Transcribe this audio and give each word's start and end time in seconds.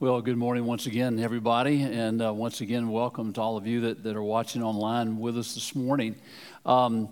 Well, 0.00 0.20
good 0.22 0.36
morning 0.36 0.64
once 0.64 0.86
again, 0.86 1.18
everybody, 1.18 1.82
and 1.82 2.22
uh, 2.22 2.32
once 2.32 2.60
again, 2.60 2.88
welcome 2.88 3.32
to 3.32 3.40
all 3.40 3.56
of 3.56 3.66
you 3.66 3.80
that, 3.80 4.04
that 4.04 4.14
are 4.14 4.22
watching 4.22 4.62
online 4.62 5.18
with 5.18 5.36
us 5.36 5.54
this 5.54 5.74
morning. 5.74 6.14
Um, 6.64 7.08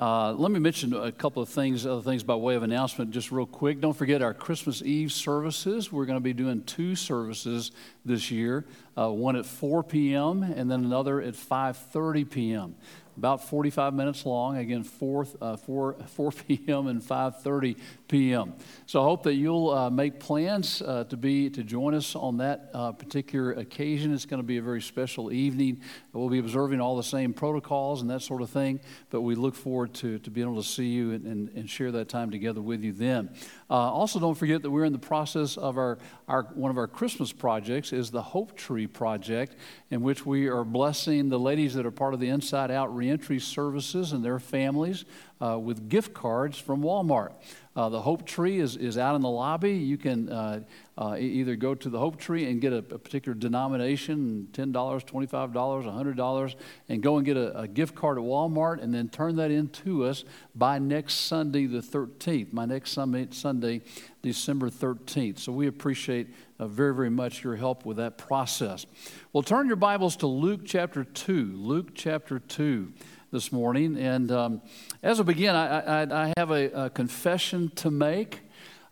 uh, 0.00 0.32
let 0.34 0.52
me 0.52 0.60
mention 0.60 0.94
a 0.94 1.10
couple 1.10 1.42
of 1.42 1.48
things, 1.48 1.84
other 1.84 2.02
things 2.02 2.22
by 2.22 2.36
way 2.36 2.54
of 2.54 2.62
announcement, 2.62 3.10
just 3.10 3.32
real 3.32 3.46
quick. 3.46 3.80
Don't 3.80 3.96
forget 3.96 4.22
our 4.22 4.32
Christmas 4.32 4.80
Eve 4.80 5.10
services. 5.10 5.90
We're 5.90 6.06
going 6.06 6.18
to 6.18 6.22
be 6.22 6.32
doing 6.32 6.62
two 6.62 6.94
services 6.94 7.72
this 8.04 8.30
year, 8.30 8.64
uh, 8.96 9.10
one 9.10 9.34
at 9.34 9.44
4 9.44 9.82
p.m. 9.82 10.44
and 10.44 10.70
then 10.70 10.84
another 10.84 11.20
at 11.20 11.34
5:30 11.34 12.30
p.m 12.30 12.76
about 13.20 13.46
45 13.46 13.92
minutes 13.92 14.24
long. 14.24 14.56
Again, 14.56 14.82
4, 14.82 15.26
uh, 15.42 15.56
4, 15.58 15.96
4 16.06 16.32
p.m. 16.32 16.86
and 16.86 17.02
5:30 17.02 17.76
p.m. 18.08 18.54
So 18.86 19.02
I 19.02 19.04
hope 19.04 19.24
that 19.24 19.34
you'll 19.34 19.68
uh, 19.68 19.90
make 19.90 20.18
plans 20.18 20.80
uh, 20.80 21.04
to 21.04 21.18
be 21.18 21.50
to 21.50 21.62
join 21.62 21.94
us 21.94 22.16
on 22.16 22.38
that 22.38 22.70
uh, 22.72 22.92
particular 22.92 23.52
occasion. 23.52 24.14
It's 24.14 24.24
going 24.24 24.40
to 24.40 24.46
be 24.46 24.56
a 24.56 24.62
very 24.62 24.80
special 24.80 25.30
evening. 25.30 25.82
We'll 26.14 26.30
be 26.30 26.38
observing 26.38 26.80
all 26.80 26.96
the 26.96 27.02
same 27.02 27.34
protocols 27.34 28.00
and 28.00 28.08
that 28.10 28.22
sort 28.22 28.40
of 28.40 28.48
thing, 28.48 28.80
but 29.10 29.20
we 29.20 29.34
look 29.34 29.54
forward 29.54 29.92
to, 29.94 30.18
to 30.18 30.30
being 30.30 30.46
able 30.46 30.62
to 30.62 30.66
see 30.68 30.86
you 30.86 31.12
and, 31.12 31.26
and, 31.26 31.48
and 31.50 31.68
share 31.68 31.92
that 31.92 32.08
time 32.08 32.30
together 32.30 32.62
with 32.62 32.82
you 32.82 32.92
then. 32.92 33.28
Uh, 33.68 33.74
also, 33.74 34.18
don't 34.18 34.34
forget 34.34 34.62
that 34.62 34.70
we're 34.70 34.86
in 34.86 34.92
the 34.92 34.98
process 34.98 35.58
of 35.58 35.76
our, 35.76 35.98
our 36.26 36.44
one 36.54 36.70
of 36.70 36.78
our 36.78 36.88
Christmas 36.88 37.32
projects 37.32 37.92
is 37.92 38.10
the 38.10 38.22
Hope 38.22 38.56
Tree 38.56 38.86
Project, 38.86 39.56
in 39.90 40.00
which 40.00 40.24
we 40.24 40.48
are 40.48 40.64
blessing 40.64 41.28
the 41.28 41.38
ladies 41.38 41.74
that 41.74 41.84
are 41.84 41.90
part 41.90 42.14
of 42.14 42.20
the 42.20 42.30
Inside 42.30 42.70
Out 42.70 42.94
Reentry 43.10 43.40
Services 43.40 44.12
and 44.12 44.24
their 44.24 44.38
families 44.38 45.04
uh, 45.40 45.58
with 45.58 45.88
gift 45.88 46.14
cards 46.14 46.56
from 46.56 46.80
Walmart. 46.82 47.32
Uh, 47.80 47.88
the 47.88 48.02
Hope 48.02 48.26
Tree 48.26 48.60
is, 48.60 48.76
is 48.76 48.98
out 48.98 49.14
in 49.14 49.22
the 49.22 49.30
lobby. 49.30 49.72
You 49.72 49.96
can 49.96 50.28
uh, 50.28 50.60
uh, 50.98 51.16
either 51.18 51.56
go 51.56 51.74
to 51.74 51.88
the 51.88 51.98
Hope 51.98 52.18
Tree 52.18 52.44
and 52.44 52.60
get 52.60 52.74
a, 52.74 52.76
a 52.76 52.98
particular 52.98 53.32
denomination 53.34 54.48
$10, 54.52 54.70
$25, 54.70 55.52
$100 55.54 56.54
and 56.90 57.02
go 57.02 57.16
and 57.16 57.24
get 57.24 57.38
a, 57.38 57.60
a, 57.60 57.66
gift 57.66 57.94
card 57.94 58.18
at 58.18 58.24
Walmart 58.24 58.82
and 58.82 58.92
then 58.92 59.08
turn 59.08 59.36
that 59.36 59.50
in 59.50 59.68
to 59.68 60.04
us 60.04 60.24
by 60.54 60.78
next 60.78 61.14
Sunday, 61.14 61.64
the 61.64 61.78
13th. 61.78 62.52
My 62.52 62.66
next 62.66 62.90
Sunday, 62.90 63.80
December 64.20 64.68
13th. 64.68 65.38
So 65.38 65.50
we 65.50 65.66
appreciate 65.66 66.34
uh, 66.58 66.66
very, 66.66 66.94
very 66.94 67.08
much 67.08 67.42
your 67.42 67.56
help 67.56 67.86
with 67.86 67.96
that 67.96 68.18
process. 68.18 68.84
Well, 69.32 69.42
turn 69.42 69.68
your 69.68 69.76
Bibles 69.76 70.16
to 70.16 70.26
Luke 70.26 70.66
chapter 70.66 71.02
2. 71.02 71.52
Luke 71.54 71.94
chapter 71.94 72.40
2 72.40 72.92
this 73.30 73.52
morning. 73.52 73.96
And 73.96 74.32
um, 74.32 74.62
as 75.02 75.20
I 75.20 75.22
begin, 75.22 75.54
I, 75.54 76.02
I, 76.02 76.24
I 76.26 76.32
have 76.36 76.50
a, 76.50 76.84
a, 76.86 76.90
confession 76.90 77.70
to 77.76 77.90
make. 77.90 78.40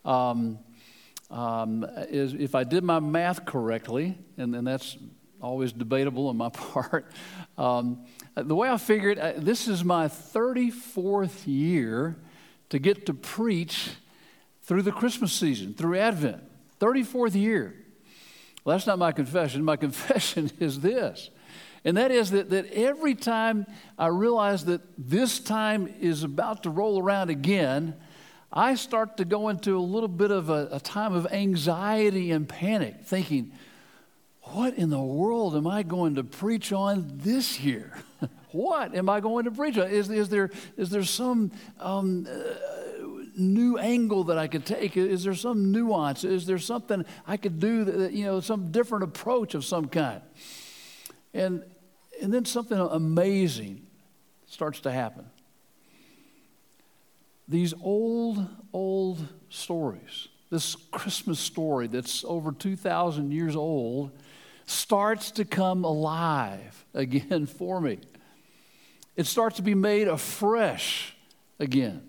Um, 0.04 0.60
um, 1.30 1.84
is 2.08 2.32
if 2.32 2.54
I 2.54 2.64
did 2.64 2.84
my 2.84 3.00
math 3.00 3.44
correctly, 3.44 4.16
and, 4.38 4.54
and 4.54 4.66
that's 4.66 4.96
always 5.42 5.72
debatable 5.72 6.28
on 6.28 6.36
my 6.36 6.48
part, 6.52 7.10
um, 7.58 8.06
the 8.34 8.54
way 8.54 8.70
I 8.70 8.76
figured, 8.76 9.18
uh, 9.18 9.32
this 9.36 9.68
is 9.68 9.84
my 9.84 10.06
34th 10.06 11.46
year 11.46 12.16
to 12.70 12.78
get 12.78 13.06
to 13.06 13.14
preach 13.14 13.90
through 14.62 14.82
the 14.82 14.92
Christmas 14.92 15.32
season, 15.32 15.74
through 15.74 15.98
Advent. 15.98 16.42
34th 16.80 17.34
year. 17.34 17.74
Well, 18.64 18.76
that's 18.76 18.86
not 18.86 18.98
my 18.98 19.12
confession. 19.12 19.64
My 19.64 19.76
confession 19.86 20.50
is 20.60 20.80
this 20.80 21.30
and 21.84 21.96
that 21.96 22.10
is 22.10 22.30
that, 22.30 22.50
that 22.50 22.66
every 22.72 23.14
time 23.14 23.66
I 23.98 24.08
realize 24.08 24.64
that 24.66 24.80
this 24.98 25.38
time 25.38 25.92
is 26.00 26.22
about 26.22 26.64
to 26.64 26.70
roll 26.70 27.00
around 27.00 27.30
again, 27.30 27.94
I 28.52 28.74
start 28.74 29.18
to 29.18 29.24
go 29.24 29.48
into 29.48 29.76
a 29.76 29.80
little 29.80 30.08
bit 30.08 30.30
of 30.30 30.48
a, 30.48 30.68
a 30.72 30.80
time 30.80 31.12
of 31.12 31.26
anxiety 31.32 32.30
and 32.30 32.48
panic, 32.48 33.04
thinking, 33.04 33.52
what 34.40 34.74
in 34.74 34.88
the 34.88 35.00
world 35.00 35.54
am 35.54 35.66
I 35.66 35.82
going 35.82 36.14
to 36.14 36.24
preach 36.24 36.72
on 36.72 37.12
this 37.16 37.60
year? 37.60 37.92
what 38.52 38.94
am 38.94 39.08
I 39.08 39.20
going 39.20 39.44
to 39.44 39.50
preach 39.50 39.76
on? 39.76 39.88
Is, 39.88 40.10
is, 40.10 40.30
there, 40.30 40.50
is 40.78 40.88
there 40.88 41.04
some 41.04 41.52
um, 41.78 42.26
uh, 42.26 42.54
new 43.36 43.76
angle 43.76 44.24
that 44.24 44.38
I 44.38 44.48
could 44.48 44.64
take? 44.64 44.96
Is 44.96 45.24
there 45.24 45.34
some 45.34 45.70
nuance? 45.70 46.24
Is 46.24 46.46
there 46.46 46.58
something 46.58 47.04
I 47.26 47.36
could 47.36 47.60
do, 47.60 47.84
that, 47.84 48.12
you 48.12 48.24
know, 48.24 48.40
some 48.40 48.70
different 48.70 49.04
approach 49.04 49.54
of 49.54 49.64
some 49.66 49.88
kind? 49.88 50.22
And 51.34 51.62
and 52.20 52.32
then 52.32 52.44
something 52.44 52.78
amazing 52.78 53.86
starts 54.46 54.80
to 54.80 54.90
happen. 54.90 55.26
These 57.46 57.74
old, 57.80 58.46
old 58.72 59.26
stories, 59.48 60.28
this 60.50 60.76
Christmas 60.90 61.38
story 61.38 61.86
that's 61.86 62.24
over 62.24 62.52
2,000 62.52 63.32
years 63.32 63.56
old, 63.56 64.10
starts 64.66 65.30
to 65.32 65.44
come 65.44 65.84
alive 65.84 66.84
again 66.94 67.46
for 67.46 67.80
me. 67.80 68.00
It 69.16 69.26
starts 69.26 69.56
to 69.56 69.62
be 69.62 69.74
made 69.74 70.08
afresh 70.08 71.16
again. 71.58 72.07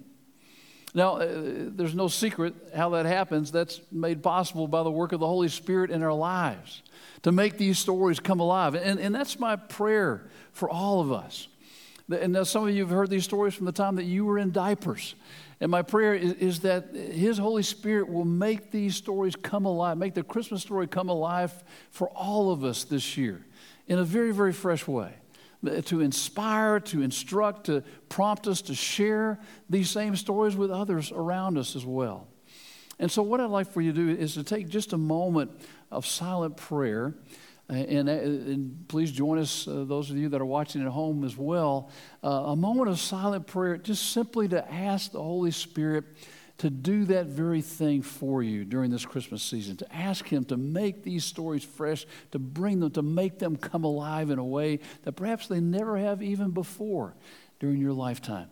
Now, 0.94 1.18
uh, 1.18 1.28
there's 1.30 1.94
no 1.94 2.08
secret 2.08 2.56
how 2.76 2.90
that 2.90 3.06
happens. 3.06 3.52
That's 3.52 3.82
made 3.92 4.24
possible 4.24 4.68
by 4.68 4.84
the 4.84 4.92
work 4.92 5.12
of 5.12 5.20
the 5.20 5.28
Holy 5.28 5.50
Spirit 5.50 5.92
in 5.92 6.02
our 6.02 6.14
lives 6.14 6.82
to 7.24 7.32
make 7.32 7.58
these 7.58 7.78
stories 7.78 8.20
come 8.20 8.40
alive. 8.40 8.76
And, 8.76 9.00
and 9.00 9.14
that's 9.14 9.40
my 9.40 9.56
prayer 9.56 10.30
for 10.52 10.70
all 10.70 11.02
of 11.02 11.12
us. 11.12 11.48
And 12.10 12.34
now 12.34 12.44
some 12.44 12.68
of 12.68 12.74
you 12.74 12.82
have 12.82 12.90
heard 12.90 13.10
these 13.10 13.24
stories 13.24 13.54
from 13.54 13.68
the 13.68 13.72
time 13.72 13.96
that 13.98 14.06
you 14.06 14.26
were 14.26 14.40
in 14.40 14.52
diapers. 14.52 15.14
And 15.62 15.70
my 15.70 15.82
prayer 15.82 16.16
is, 16.16 16.34
is, 16.34 16.60
that 16.62 16.96
His 16.96 17.38
Holy 17.38 17.64
Spirit 17.64 18.10
will 18.10 18.26
make 18.26 18.72
these 18.72 18.96
stories 18.96 19.36
come 19.36 19.66
alive, 19.66 19.98
make 19.98 20.14
the 20.16 20.24
Christmas 20.24 20.62
story 20.62 20.88
come 20.88 21.10
alive 21.10 21.52
for 21.92 22.10
all 22.10 22.52
of 22.52 22.64
us 22.64 22.84
this 22.86 23.18
year 23.18 23.46
in 23.88 24.00
a 24.00 24.04
very, 24.04 24.32
very 24.32 24.54
fresh 24.54 24.88
way. 24.88 25.14
To 25.64 26.00
inspire, 26.00 26.80
to 26.80 27.02
instruct, 27.02 27.66
to 27.66 27.84
prompt 28.08 28.48
us 28.48 28.62
to 28.64 28.76
share 28.76 29.40
these 29.70 29.90
same 29.90 30.16
stories 30.16 30.56
with 30.56 30.72
others 30.72 31.12
around 31.12 31.58
us 31.58 31.76
as 31.76 31.86
well. 31.86 32.28
And 32.98 33.12
so, 33.12 33.24
what 33.24 33.42
I'd 33.42 33.50
like 33.50 33.68
for 33.68 33.82
you 33.82 33.92
to 33.92 34.16
do 34.16 34.22
is 34.22 34.36
to 34.36 34.44
take 34.44 34.70
just 34.70 34.94
a 34.94 34.98
moment 34.98 35.52
of 35.92 36.06
silent 36.06 36.58
prayer. 36.58 37.14
And, 37.70 38.10
and, 38.10 38.86
please 38.88 39.12
join 39.12 39.38
us, 39.38 39.68
uh, 39.68 39.84
those 39.88 40.10
of 40.10 40.18
you 40.18 40.30
that 40.30 40.42
are 40.42 40.46
watching 40.46 40.82
at 40.82 40.88
home 40.88 41.24
as 41.24 41.38
well, 41.38 41.92
uh, 42.24 42.28
a 42.28 42.56
moment 42.56 42.90
of 42.90 43.00
silent 43.00 43.46
prayer, 43.46 43.78
just 43.78 44.12
simply 44.12 44.48
to 44.48 44.74
ask 44.74 45.12
the 45.12 45.22
Holy 45.22 45.52
Spirit 45.52 46.06
to 46.60 46.70
do 46.70 47.06
that 47.06 47.26
very 47.28 47.62
thing 47.62 48.02
for 48.02 48.44
you 48.44 48.66
during 48.66 48.92
this 48.92 49.06
Christmas 49.06 49.42
season, 49.42 49.78
to 49.78 49.96
ask 49.96 50.28
Him 50.28 50.44
to 50.46 50.58
make 50.58 51.04
these 51.04 51.26
stories 51.26 51.64
fresh, 51.64 52.06
to 52.32 52.40
bring 52.40 52.80
them, 52.80 52.92
to 52.92 53.02
make 53.02 53.40
them 53.40 53.56
come 53.56 53.84
alive 53.84 54.30
in 54.30 54.40
a 54.40 54.46
way 54.46 54.80
that 55.04 55.14
perhaps 55.14 55.48
they 55.48 55.60
never 55.60 55.98
have 55.98 56.22
even 56.22 56.52
before 56.52 57.16
during 57.60 57.78
your 57.78 57.94
lifetime. 57.94 58.50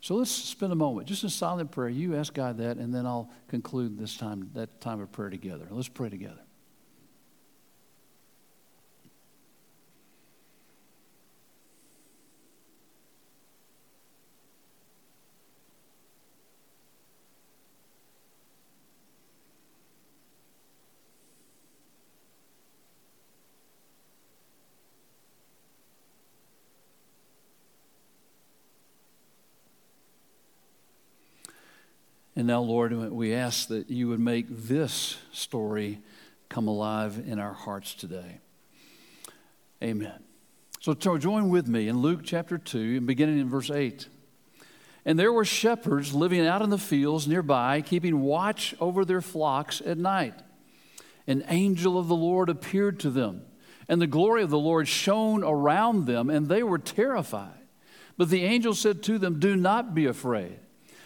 So 0.00 0.14
let's 0.14 0.30
spend 0.30 0.72
a 0.72 0.76
moment, 0.76 1.08
just 1.08 1.24
in 1.24 1.30
silent 1.30 1.72
prayer. 1.72 1.88
You 1.88 2.16
ask 2.16 2.32
God 2.32 2.58
that, 2.58 2.76
and 2.76 2.94
then 2.94 3.06
I'll 3.06 3.30
conclude 3.48 3.98
this 3.98 4.16
time, 4.16 4.50
that 4.54 4.80
time 4.80 5.00
of 5.00 5.10
prayer 5.10 5.30
together. 5.30 5.66
Let's 5.70 5.88
pray 5.88 6.10
together. 6.10 6.45
And 32.36 32.46
now, 32.46 32.60
Lord, 32.60 32.92
we 33.10 33.32
ask 33.32 33.68
that 33.68 33.90
you 33.90 34.08
would 34.08 34.20
make 34.20 34.46
this 34.50 35.16
story 35.32 36.00
come 36.50 36.68
alive 36.68 37.22
in 37.26 37.38
our 37.38 37.54
hearts 37.54 37.94
today. 37.94 38.40
Amen. 39.82 40.22
So 40.80 40.94
join 40.94 41.48
with 41.48 41.66
me 41.66 41.88
in 41.88 41.98
Luke 41.98 42.20
chapter 42.22 42.58
2 42.58 42.78
and 42.98 43.06
beginning 43.06 43.38
in 43.38 43.48
verse 43.48 43.70
8. 43.70 44.08
And 45.06 45.18
there 45.18 45.32
were 45.32 45.46
shepherds 45.46 46.12
living 46.12 46.46
out 46.46 46.60
in 46.60 46.68
the 46.68 46.78
fields 46.78 47.26
nearby, 47.26 47.80
keeping 47.80 48.20
watch 48.20 48.74
over 48.80 49.04
their 49.04 49.22
flocks 49.22 49.80
at 49.84 49.96
night. 49.96 50.34
An 51.26 51.42
angel 51.48 51.98
of 51.98 52.06
the 52.06 52.14
Lord 52.14 52.50
appeared 52.50 53.00
to 53.00 53.10
them, 53.10 53.42
and 53.88 54.00
the 54.00 54.06
glory 54.06 54.42
of 54.42 54.50
the 54.50 54.58
Lord 54.58 54.88
shone 54.88 55.42
around 55.42 56.06
them, 56.06 56.28
and 56.28 56.48
they 56.48 56.62
were 56.62 56.78
terrified. 56.78 57.66
But 58.18 58.28
the 58.28 58.44
angel 58.44 58.74
said 58.74 59.02
to 59.04 59.18
them, 59.18 59.40
Do 59.40 59.56
not 59.56 59.94
be 59.94 60.06
afraid. 60.06 60.58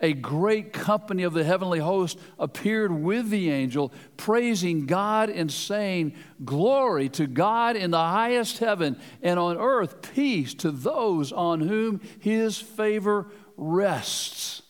a 0.00 0.12
great 0.12 0.72
company 0.72 1.22
of 1.22 1.32
the 1.32 1.44
heavenly 1.44 1.78
host 1.78 2.18
appeared 2.38 2.92
with 2.92 3.30
the 3.30 3.50
angel, 3.50 3.92
praising 4.16 4.86
God 4.86 5.30
and 5.30 5.50
saying, 5.50 6.14
Glory 6.44 7.08
to 7.10 7.26
God 7.26 7.76
in 7.76 7.90
the 7.90 7.96
highest 7.96 8.58
heaven, 8.58 8.98
and 9.22 9.38
on 9.38 9.56
earth 9.56 10.02
peace 10.14 10.52
to 10.54 10.70
those 10.70 11.32
on 11.32 11.60
whom 11.60 12.00
his 12.18 12.58
favor 12.58 13.28
rests. 13.56 14.62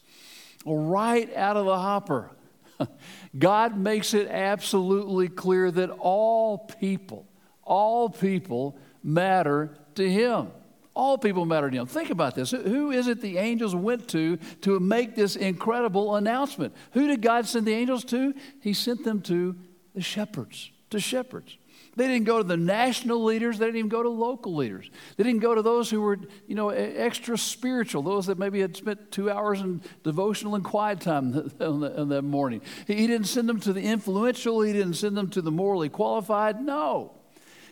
Right 0.67 1.35
out 1.35 1.56
of 1.56 1.67
the 1.67 1.79
hopper, 1.79 2.31
God 3.38 3.76
makes 3.76 4.15
it 4.15 4.29
absolutely 4.29 5.29
clear 5.29 5.71
that 5.71 5.91
all 5.91 6.59
people, 6.59 7.26
all 7.62 8.09
people 8.09 8.79
matter 9.03 9.76
to 9.94 10.09
him. 10.09 10.49
All 10.94 11.19
people 11.19 11.44
matter 11.44 11.69
to 11.69 11.76
him. 11.76 11.87
Think 11.87 12.11
about 12.11 12.37
this. 12.37 12.52
Who 12.52 12.93
is 12.93 13.08
it 13.08 13.20
the 13.20 13.38
angels 13.38 13.75
went 13.75 14.06
to 14.08 14.37
to 14.62 14.79
make 14.79 15.17
this 15.17 15.35
incredible 15.35 16.14
announcement? 16.14 16.73
Who 16.93 17.08
did 17.08 17.20
God 17.20 17.46
send 17.46 17.67
the 17.67 17.75
angels 17.75 18.05
to? 18.06 18.32
He 18.61 18.75
sent 18.75 19.05
them 19.05 19.20
to 19.23 19.56
the 19.94 20.00
shepherds, 20.00 20.70
to 20.91 21.00
shepherds. 21.00 21.58
They 21.96 22.08
didn't 22.08 22.25
go 22.25 22.38
to 22.38 22.44
the 22.44 22.56
national 22.56 23.23
leaders. 23.23 23.58
They 23.58 23.67
didn't 23.67 23.79
even 23.79 23.88
go 23.88 24.02
to 24.02 24.08
local 24.08 24.55
leaders. 24.55 24.91
They 25.17 25.23
didn't 25.23 25.41
go 25.41 25.55
to 25.55 25.62
those 25.62 25.91
who 25.91 26.00
were, 26.00 26.19
you 26.46 26.55
know, 26.55 26.70
extra 26.70 27.38
spiritual, 27.38 28.02
those 28.02 28.26
that 28.26 28.38
maybe 28.38 28.61
had 28.61 28.76
spent 28.76 29.12
two 29.12 29.31
hours 29.31 29.61
in 29.61 29.81
devotional 30.02 30.56
and 30.56 30.64
quiet 30.64 31.00
time 31.00 31.50
on 31.61 32.08
that 32.08 32.23
morning. 32.23 32.62
He 32.87 33.06
didn't 33.06 33.26
send 33.26 33.49
them 33.49 33.61
to 33.61 33.73
the 33.73 33.82
influential. 33.82 34.61
He 34.62 34.73
didn't 34.73 34.94
send 34.94 35.17
them 35.17 35.31
to 35.31 35.43
the 35.43 35.52
morally 35.52 35.88
qualified. 35.88 36.61
No. 36.61 37.12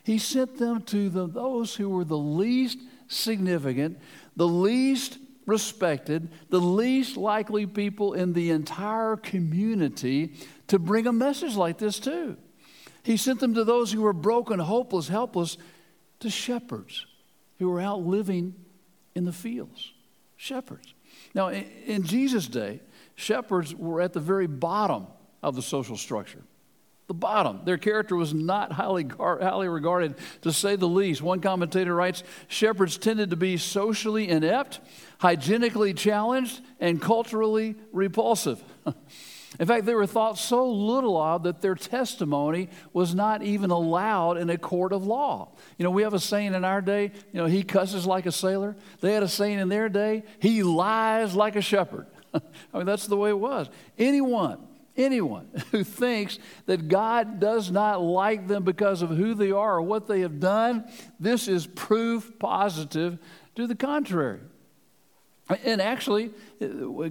He 0.04 0.18
sent 0.18 0.58
them 0.58 0.82
to 0.82 1.08
the, 1.08 1.26
those 1.26 1.74
who 1.74 1.88
were 1.88 2.04
the 2.04 2.18
least 2.18 2.78
significant, 3.12 3.98
the 4.36 4.46
least 4.46 5.18
respected, 5.46 6.30
the 6.50 6.60
least 6.60 7.16
likely 7.16 7.66
people 7.66 8.14
in 8.14 8.32
the 8.32 8.50
entire 8.50 9.16
community 9.16 10.34
to 10.68 10.78
bring 10.78 11.06
a 11.06 11.12
message 11.12 11.56
like 11.56 11.78
this 11.78 11.98
to. 12.00 12.36
He 13.02 13.16
sent 13.16 13.40
them 13.40 13.54
to 13.54 13.64
those 13.64 13.92
who 13.92 14.02
were 14.02 14.12
broken, 14.12 14.58
hopeless, 14.60 15.08
helpless, 15.08 15.58
to 16.20 16.30
shepherds 16.30 17.06
who 17.58 17.68
were 17.68 17.80
out 17.80 18.00
living 18.00 18.54
in 19.14 19.24
the 19.24 19.32
fields. 19.32 19.92
Shepherds. 20.36 20.94
Now, 21.34 21.50
in 21.50 22.04
Jesus' 22.04 22.46
day, 22.46 22.80
shepherds 23.16 23.74
were 23.74 24.00
at 24.00 24.12
the 24.12 24.20
very 24.20 24.46
bottom 24.46 25.06
of 25.42 25.56
the 25.56 25.62
social 25.62 25.96
structure 25.96 26.42
the 27.12 27.18
bottom. 27.18 27.60
Their 27.64 27.76
character 27.76 28.16
was 28.16 28.32
not 28.32 28.72
highly, 28.72 29.06
highly 29.18 29.68
regarded, 29.68 30.14
to 30.40 30.52
say 30.52 30.76
the 30.76 30.88
least. 30.88 31.20
One 31.20 31.42
commentator 31.42 31.94
writes 31.94 32.22
shepherds 32.48 32.96
tended 32.96 33.28
to 33.30 33.36
be 33.36 33.58
socially 33.58 34.30
inept, 34.30 34.80
hygienically 35.18 35.92
challenged, 35.92 36.62
and 36.80 37.02
culturally 37.02 37.76
repulsive. 37.92 38.64
In 39.60 39.66
fact, 39.66 39.84
they 39.84 39.94
were 39.94 40.06
thought 40.06 40.38
so 40.38 40.66
little 40.70 41.20
of 41.20 41.42
that 41.42 41.60
their 41.60 41.74
testimony 41.74 42.70
was 42.94 43.14
not 43.14 43.42
even 43.42 43.70
allowed 43.70 44.38
in 44.38 44.48
a 44.48 44.56
court 44.56 44.94
of 44.94 45.04
law. 45.04 45.50
You 45.76 45.84
know, 45.84 45.90
we 45.90 46.04
have 46.04 46.14
a 46.14 46.18
saying 46.18 46.54
in 46.54 46.64
our 46.64 46.80
day, 46.80 47.12
you 47.30 47.40
know, 47.40 47.44
he 47.44 47.62
cusses 47.62 48.06
like 48.06 48.24
a 48.24 48.32
sailor. 48.32 48.74
They 49.02 49.12
had 49.12 49.22
a 49.22 49.28
saying 49.28 49.58
in 49.58 49.68
their 49.68 49.90
day, 49.90 50.22
he 50.38 50.62
lies 50.62 51.34
like 51.34 51.56
a 51.56 51.60
shepherd. 51.60 52.06
I 52.34 52.40
mean, 52.72 52.86
that's 52.86 53.06
the 53.06 53.18
way 53.18 53.28
it 53.28 53.38
was. 53.38 53.68
Anyone 53.98 54.66
anyone 54.96 55.48
who 55.70 55.84
thinks 55.84 56.38
that 56.66 56.88
God 56.88 57.40
does 57.40 57.70
not 57.70 58.02
like 58.02 58.48
them 58.48 58.64
because 58.64 59.02
of 59.02 59.10
who 59.10 59.34
they 59.34 59.50
are 59.50 59.76
or 59.76 59.82
what 59.82 60.06
they 60.06 60.20
have 60.20 60.40
done, 60.40 60.84
this 61.18 61.48
is 61.48 61.66
proof 61.66 62.38
positive 62.38 63.18
to 63.54 63.66
the 63.66 63.74
contrary. 63.74 64.40
And 65.64 65.82
actually, 65.82 66.30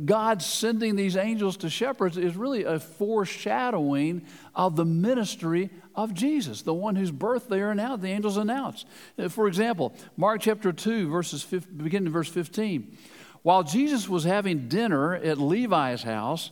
God 0.05 0.41
sending 0.41 0.95
these 0.95 1.17
angels 1.17 1.57
to 1.57 1.69
shepherds 1.69 2.17
is 2.17 2.35
really 2.35 2.63
a 2.63 2.79
foreshadowing 2.79 4.25
of 4.55 4.75
the 4.75 4.85
ministry 4.85 5.69
of 5.95 6.13
Jesus, 6.13 6.61
the 6.61 6.73
one 6.73 6.95
whose 6.95 7.11
birth 7.11 7.49
they 7.49 7.61
are 7.61 7.75
now, 7.75 7.97
the 7.97 8.07
angels 8.07 8.37
announce. 8.37 8.85
Uh, 9.19 9.27
for 9.27 9.47
example, 9.47 9.93
Mark 10.15 10.41
chapter 10.41 10.71
2, 10.71 11.09
verses 11.09 11.43
15, 11.43 11.77
beginning 11.77 12.07
in 12.07 12.13
verse 12.13 12.29
15. 12.29 12.97
While 13.43 13.63
Jesus 13.63 14.07
was 14.07 14.23
having 14.23 14.69
dinner 14.69 15.15
at 15.15 15.37
Levi's 15.37 16.03
house, 16.03 16.51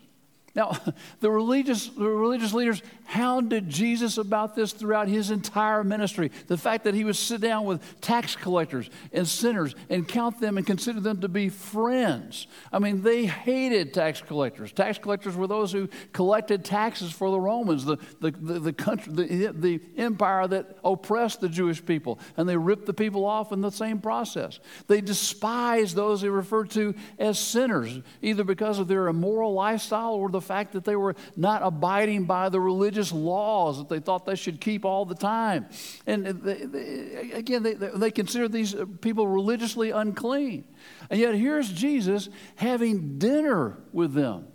Now, 0.55 0.77
the 1.19 1.31
religious, 1.31 1.87
the 1.87 2.07
religious 2.07 2.53
leaders 2.53 2.81
hounded 3.11 3.69
Jesus 3.69 4.17
about 4.17 4.55
this 4.55 4.73
throughout 4.73 5.07
his 5.07 5.31
entire 5.31 5.83
ministry. 5.83 6.29
The 6.47 6.57
fact 6.57 6.83
that 6.83 6.93
he 6.93 7.05
would 7.05 7.15
sit 7.15 7.39
down 7.41 7.65
with 7.65 7.81
tax 8.01 8.35
collectors 8.35 8.89
and 9.13 9.27
sinners 9.27 9.75
and 9.89 10.07
count 10.07 10.41
them 10.41 10.57
and 10.57 10.67
consider 10.67 10.99
them 10.99 11.21
to 11.21 11.29
be 11.29 11.47
friends. 11.47 12.47
I 12.71 12.79
mean, 12.79 13.01
they 13.01 13.25
hated 13.25 13.93
tax 13.93 14.21
collectors. 14.21 14.73
Tax 14.73 14.97
collectors 14.97 15.35
were 15.35 15.47
those 15.47 15.71
who 15.71 15.87
collected 16.11 16.65
taxes 16.65 17.11
for 17.11 17.31
the 17.31 17.39
Romans, 17.39 17.85
the, 17.85 17.97
the, 18.19 18.31
the, 18.31 18.59
the 18.59 18.73
country, 18.73 19.13
the, 19.13 19.53
the 19.53 19.79
empire 19.97 20.47
that 20.47 20.77
oppressed 20.83 21.39
the 21.39 21.49
Jewish 21.49 21.83
people, 21.85 22.19
and 22.35 22.47
they 22.47 22.57
ripped 22.57 22.85
the 22.85 22.93
people 22.93 23.23
off 23.25 23.53
in 23.53 23.61
the 23.61 23.71
same 23.71 23.99
process. 23.99 24.59
They 24.87 24.99
despised 24.99 25.95
those 25.95 26.21
they 26.21 26.29
referred 26.29 26.71
to 26.71 26.93
as 27.17 27.39
sinners, 27.39 28.01
either 28.21 28.43
because 28.43 28.79
of 28.79 28.89
their 28.89 29.07
immoral 29.07 29.53
lifestyle 29.53 30.13
or 30.13 30.29
the 30.29 30.41
the 30.41 30.47
fact 30.47 30.73
that 30.73 30.83
they 30.85 30.95
were 30.95 31.15
not 31.35 31.61
abiding 31.63 32.25
by 32.25 32.49
the 32.49 32.59
religious 32.59 33.00
laws 33.11 33.77
that 33.77 33.87
they 33.87 33.99
thought 33.99 34.25
they 34.25 34.35
should 34.35 34.59
keep 34.59 34.83
all 34.83 35.05
the 35.05 35.15
time. 35.15 35.67
And 36.05 36.25
they, 36.25 36.65
they, 36.65 37.31
again, 37.31 37.63
they, 37.63 37.75
they 37.75 38.11
considered 38.11 38.51
these 38.51 38.75
people 38.99 39.25
religiously 39.27 39.91
unclean. 39.91 40.65
And 41.09 41.17
yet 41.17 41.35
here's 41.35 41.71
Jesus 41.71 42.27
having 42.55 43.17
dinner 43.17 43.77
with 43.93 44.13
them, 44.13 44.47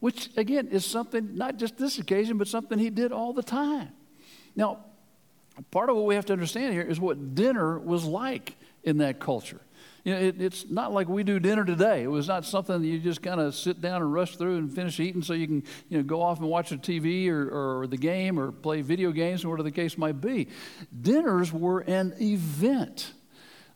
which 0.00 0.28
again 0.36 0.68
is 0.68 0.84
something, 0.84 1.34
not 1.34 1.56
just 1.56 1.78
this 1.78 1.98
occasion, 1.98 2.36
but 2.36 2.46
something 2.46 2.78
he 2.78 2.90
did 2.90 3.10
all 3.10 3.32
the 3.32 3.42
time. 3.42 3.92
Now, 4.54 4.84
part 5.70 5.88
of 5.88 5.96
what 5.96 6.04
we 6.04 6.14
have 6.14 6.26
to 6.26 6.34
understand 6.34 6.74
here 6.74 6.82
is 6.82 7.00
what 7.00 7.34
dinner 7.34 7.78
was 7.78 8.04
like 8.04 8.56
in 8.84 8.98
that 8.98 9.18
culture. 9.18 9.60
You 10.08 10.14
know, 10.14 10.20
it, 10.20 10.40
it's 10.40 10.64
not 10.70 10.94
like 10.94 11.06
we 11.06 11.22
do 11.22 11.38
dinner 11.38 11.66
today. 11.66 12.02
It 12.02 12.06
was 12.06 12.28
not 12.28 12.46
something 12.46 12.80
that 12.80 12.88
you 12.88 12.98
just 12.98 13.20
kind 13.20 13.42
of 13.42 13.54
sit 13.54 13.82
down 13.82 14.00
and 14.00 14.10
rush 14.10 14.36
through 14.36 14.56
and 14.56 14.74
finish 14.74 14.98
eating 15.00 15.20
so 15.20 15.34
you 15.34 15.46
can 15.46 15.62
you 15.90 15.98
know, 15.98 16.02
go 16.02 16.22
off 16.22 16.38
and 16.38 16.48
watch 16.48 16.70
the 16.70 16.78
TV 16.78 17.28
or, 17.28 17.82
or 17.82 17.86
the 17.86 17.98
game 17.98 18.40
or 18.40 18.50
play 18.50 18.80
video 18.80 19.12
games 19.12 19.44
or 19.44 19.50
whatever 19.50 19.64
the 19.64 19.70
case 19.70 19.98
might 19.98 20.18
be. 20.18 20.48
Dinners 20.98 21.52
were 21.52 21.80
an 21.80 22.14
event. 22.22 23.12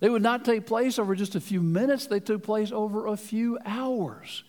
They 0.00 0.08
would 0.08 0.22
not 0.22 0.46
take 0.46 0.64
place 0.64 0.98
over 0.98 1.14
just 1.14 1.34
a 1.34 1.40
few 1.40 1.60
minutes, 1.60 2.06
they 2.06 2.18
took 2.18 2.42
place 2.42 2.72
over 2.72 3.08
a 3.08 3.16
few 3.18 3.58
hours 3.66 4.42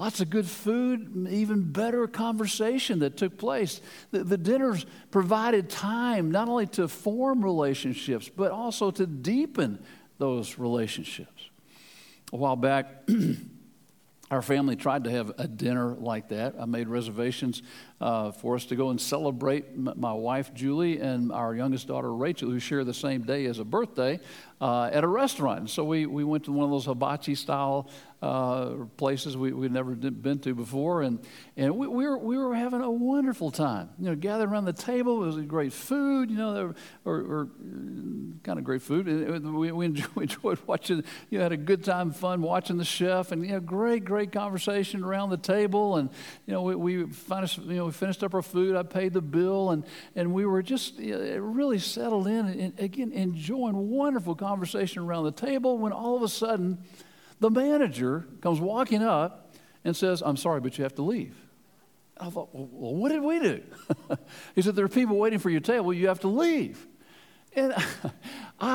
lots 0.00 0.18
of 0.22 0.30
good 0.30 0.46
food, 0.46 1.28
even 1.28 1.72
better 1.72 2.06
conversation 2.06 3.00
that 3.00 3.18
took 3.18 3.36
place. 3.36 3.82
The, 4.12 4.24
the, 4.24 4.38
dinners 4.38 4.86
provided 5.10 5.68
time 5.68 6.30
not 6.30 6.48
only 6.48 6.66
to 6.68 6.88
form 6.88 7.44
relationships, 7.44 8.30
but 8.34 8.50
also 8.50 8.90
to 8.92 9.06
deepen 9.06 9.78
those 10.20 10.58
relationships. 10.58 11.50
A 12.32 12.36
while 12.36 12.54
back, 12.54 13.08
our 14.30 14.42
family 14.42 14.76
tried 14.76 15.02
to 15.04 15.10
have 15.10 15.32
a 15.38 15.48
dinner 15.48 15.96
like 15.96 16.28
that. 16.28 16.54
I 16.60 16.66
made 16.66 16.86
reservations 16.86 17.62
uh, 18.00 18.30
for 18.30 18.54
us 18.54 18.66
to 18.66 18.76
go 18.76 18.90
and 18.90 19.00
celebrate 19.00 19.64
m- 19.74 19.92
my 19.96 20.12
wife 20.12 20.54
Julie 20.54 21.00
and 21.00 21.32
our 21.32 21.52
youngest 21.56 21.88
daughter 21.88 22.14
Rachel, 22.14 22.48
who 22.48 22.60
share 22.60 22.84
the 22.84 22.94
same 22.94 23.22
day 23.22 23.46
as 23.46 23.58
a 23.58 23.64
birthday, 23.64 24.20
uh, 24.60 24.90
at 24.92 25.02
a 25.02 25.08
restaurant. 25.08 25.68
So 25.70 25.82
we, 25.82 26.06
we 26.06 26.22
went 26.22 26.44
to 26.44 26.52
one 26.52 26.64
of 26.64 26.70
those 26.70 26.84
hibachi 26.84 27.34
style 27.34 27.88
uh, 28.22 28.72
places 28.98 29.34
we, 29.34 29.50
we'd 29.52 29.72
never 29.72 29.94
been 29.94 30.38
to 30.40 30.54
before. 30.54 31.02
And, 31.02 31.20
and 31.56 31.74
we, 31.74 31.86
we, 31.86 32.06
were, 32.06 32.18
we 32.18 32.36
were 32.36 32.54
having 32.54 32.82
a 32.82 32.90
wonderful 32.90 33.50
time. 33.50 33.88
You 33.98 34.10
know, 34.10 34.14
gathered 34.14 34.50
around 34.50 34.66
the 34.66 34.74
table. 34.74 35.22
It 35.22 35.26
was 35.26 35.46
great 35.46 35.72
food, 35.72 36.30
you 36.30 36.36
know, 36.36 36.74
or, 37.06 37.14
or 37.14 37.48
kind 38.42 38.58
of 38.58 38.64
great 38.64 38.82
food. 38.82 39.06
We, 39.06 39.72
we 39.72 39.86
enjoyed 39.86 40.58
watching, 40.66 41.02
you 41.30 41.38
know, 41.38 41.44
had 41.44 41.52
a 41.52 41.56
good 41.56 41.82
time, 41.82 42.10
fun 42.12 42.42
watching 42.42 42.76
the 42.76 42.84
chef. 42.84 43.32
And, 43.32 43.42
you 43.44 43.52
know, 43.52 43.60
great, 43.60 44.04
great 44.04 44.32
conversation 44.32 45.02
around 45.02 45.30
the 45.30 45.38
table. 45.38 45.96
And, 45.96 46.10
you 46.46 46.52
know, 46.52 46.60
we, 46.60 46.74
we, 46.74 47.06
finished, 47.06 47.58
you 47.58 47.76
know, 47.76 47.86
we 47.86 47.92
finished 47.92 48.22
up 48.22 48.34
our 48.34 48.42
food. 48.42 48.76
I 48.76 48.82
paid 48.82 49.14
the 49.14 49.22
bill. 49.22 49.70
And, 49.70 49.84
and 50.14 50.34
we 50.34 50.44
were 50.44 50.62
just 50.62 50.98
you 50.98 51.16
know, 51.16 51.38
really 51.38 51.78
settled 51.78 52.26
in 52.26 52.46
and, 52.46 52.78
again, 52.78 53.12
enjoying 53.12 53.88
wonderful 53.88 54.34
conversation 54.34 55.02
around 55.02 55.24
the 55.24 55.32
table 55.32 55.78
when 55.78 55.92
all 55.92 56.16
of 56.16 56.22
a 56.22 56.28
sudden, 56.28 56.84
the 57.40 57.50
manager 57.50 58.26
comes 58.40 58.60
walking 58.60 59.02
up 59.02 59.54
and 59.84 59.96
says, 59.96 60.22
I'm 60.24 60.36
sorry, 60.36 60.60
but 60.60 60.78
you 60.78 60.84
have 60.84 60.94
to 60.96 61.02
leave. 61.02 61.34
I 62.18 62.28
thought, 62.28 62.50
well, 62.52 62.94
what 62.94 63.10
did 63.10 63.22
we 63.22 63.40
do? 63.40 63.62
he 64.54 64.62
said, 64.62 64.76
There 64.76 64.84
are 64.84 64.88
people 64.88 65.16
waiting 65.16 65.38
for 65.38 65.48
your 65.48 65.60
table. 65.60 65.92
You 65.92 66.08
have 66.08 66.20
to 66.20 66.28
leave. 66.28 66.86
And 67.54 67.74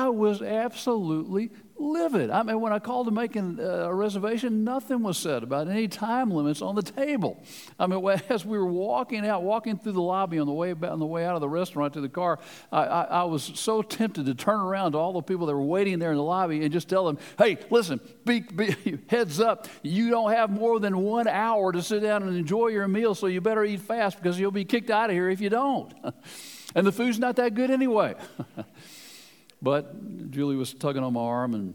I 0.06 0.10
was 0.10 0.40
absolutely 0.40 1.50
livid. 1.78 2.30
I 2.30 2.44
mean, 2.44 2.60
when 2.60 2.72
I 2.72 2.78
called 2.78 3.08
to 3.08 3.10
make 3.10 3.36
uh, 3.36 3.40
a 3.40 3.92
reservation, 3.92 4.62
nothing 4.62 5.02
was 5.02 5.18
said 5.18 5.42
about 5.42 5.66
any 5.66 5.88
time 5.88 6.30
limits 6.30 6.62
on 6.62 6.76
the 6.76 6.82
table. 6.82 7.42
I 7.76 7.88
mean, 7.88 8.04
as 8.28 8.46
we 8.46 8.56
were 8.56 8.66
walking 8.66 9.26
out, 9.26 9.42
walking 9.42 9.76
through 9.78 9.92
the 9.92 10.00
lobby 10.00 10.38
on 10.38 10.46
the 10.46 10.52
way 10.52 10.72
on 10.72 11.00
the 11.00 11.06
way 11.06 11.26
out 11.26 11.34
of 11.34 11.40
the 11.40 11.48
restaurant 11.48 11.94
to 11.94 12.00
the 12.00 12.08
car, 12.08 12.38
I, 12.70 12.84
I, 12.84 13.02
I 13.02 13.22
was 13.24 13.50
so 13.56 13.82
tempted 13.82 14.26
to 14.26 14.34
turn 14.34 14.60
around 14.60 14.92
to 14.92 14.98
all 14.98 15.12
the 15.12 15.22
people 15.22 15.46
that 15.46 15.54
were 15.54 15.60
waiting 15.60 15.98
there 15.98 16.12
in 16.12 16.16
the 16.16 16.22
lobby 16.22 16.62
and 16.62 16.72
just 16.72 16.88
tell 16.88 17.04
them, 17.04 17.18
"Hey, 17.36 17.58
listen, 17.68 17.98
be, 18.24 18.40
be, 18.40 19.00
heads 19.08 19.40
up, 19.40 19.66
you 19.82 20.10
don't 20.10 20.30
have 20.30 20.50
more 20.50 20.78
than 20.78 20.98
one 20.98 21.26
hour 21.26 21.72
to 21.72 21.82
sit 21.82 22.00
down 22.00 22.22
and 22.22 22.36
enjoy 22.36 22.68
your 22.68 22.86
meal, 22.86 23.14
so 23.16 23.26
you 23.26 23.40
better 23.40 23.64
eat 23.64 23.80
fast 23.80 24.18
because 24.22 24.38
you'll 24.38 24.52
be 24.52 24.64
kicked 24.64 24.90
out 24.90 25.10
of 25.10 25.14
here 25.14 25.28
if 25.28 25.40
you 25.40 25.50
don't." 25.50 25.92
and 26.76 26.86
the 26.86 26.92
food's 26.92 27.18
not 27.18 27.36
that 27.36 27.54
good 27.54 27.72
anyway. 27.72 28.14
But 29.66 30.30
Julie 30.30 30.54
was 30.54 30.72
tugging 30.72 31.02
on 31.02 31.14
my 31.14 31.20
arm, 31.20 31.52
and 31.52 31.74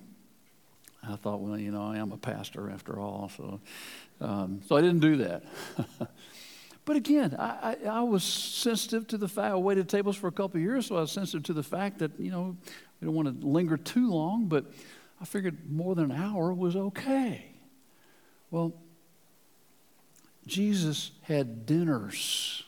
I 1.04 1.18
thought, 1.18 1.42
well, 1.42 1.58
you 1.58 1.72
know, 1.72 1.82
I 1.82 1.98
am 1.98 2.14
a 2.14 2.18
pastor 2.18 2.70
after 2.70 2.98
all, 2.98 3.30
so 3.36 3.60
um, 4.22 4.62
so 4.66 4.78
I 4.78 4.82
didn't 4.82 5.02
do 5.02 5.18
that. 5.18 5.44
but 6.86 6.96
again, 6.96 7.36
I, 7.38 7.76
I, 7.84 7.88
I, 7.90 8.00
was 8.04 8.24
sensitive 8.24 9.08
to 9.08 9.18
the 9.18 9.28
fact 9.28 9.52
I 9.52 9.58
waited 9.58 9.90
tables 9.90 10.16
for 10.16 10.28
a 10.28 10.32
couple 10.32 10.56
of 10.56 10.64
years, 10.64 10.86
so 10.86 10.96
I 10.96 11.02
was 11.02 11.12
sensitive 11.12 11.44
to 11.48 11.54
the 11.54 11.64
fact 11.64 12.00
that 12.00 12.18
you 12.18 12.32
know 12.32 12.56
we 13.02 13.08
don't 13.08 13.14
want 13.14 13.42
to 13.42 13.46
linger 13.46 13.76
too 13.76 14.10
long, 14.10 14.46
but 14.46 14.72
I 15.20 15.26
figured 15.26 15.70
more 15.70 15.94
than 15.94 16.12
an 16.12 16.18
hour 16.18 16.54
was 16.54 16.78
okay. 16.78 17.44
Well, 18.52 18.72
Jesus 20.48 21.12
had 21.24 21.66
dinners 21.66 22.64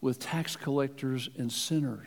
with 0.00 0.20
tax 0.20 0.54
collectors 0.54 1.30
and 1.36 1.50
sinners 1.50 2.06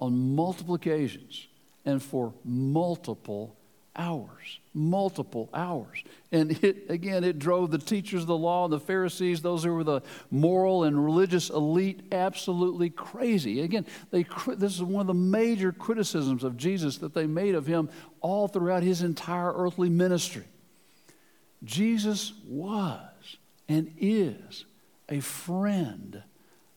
on 0.00 0.34
multiple 0.34 0.74
occasions 0.74 1.46
and 1.84 2.02
for 2.02 2.32
multiple 2.44 3.56
hours. 3.96 4.60
Multiple 4.72 5.48
hours. 5.52 6.02
And 6.32 6.52
it, 6.64 6.86
again, 6.88 7.24
it 7.24 7.38
drove 7.38 7.70
the 7.70 7.78
teachers 7.78 8.22
of 8.22 8.28
the 8.28 8.36
law 8.36 8.64
and 8.64 8.72
the 8.72 8.80
Pharisees, 8.80 9.42
those 9.42 9.64
who 9.64 9.74
were 9.74 9.84
the 9.84 10.02
moral 10.30 10.84
and 10.84 11.04
religious 11.04 11.50
elite, 11.50 12.00
absolutely 12.12 12.90
crazy. 12.90 13.60
Again, 13.62 13.84
they, 14.10 14.24
this 14.56 14.74
is 14.74 14.82
one 14.82 15.00
of 15.00 15.06
the 15.06 15.14
major 15.14 15.72
criticisms 15.72 16.44
of 16.44 16.56
Jesus 16.56 16.98
that 16.98 17.14
they 17.14 17.26
made 17.26 17.54
of 17.54 17.66
him 17.66 17.90
all 18.20 18.48
throughout 18.48 18.82
his 18.82 19.02
entire 19.02 19.52
earthly 19.52 19.88
ministry. 19.88 20.44
Jesus 21.64 22.32
was 22.46 23.36
and 23.68 23.92
is 23.98 24.64
a 25.08 25.20
friend 25.20 26.22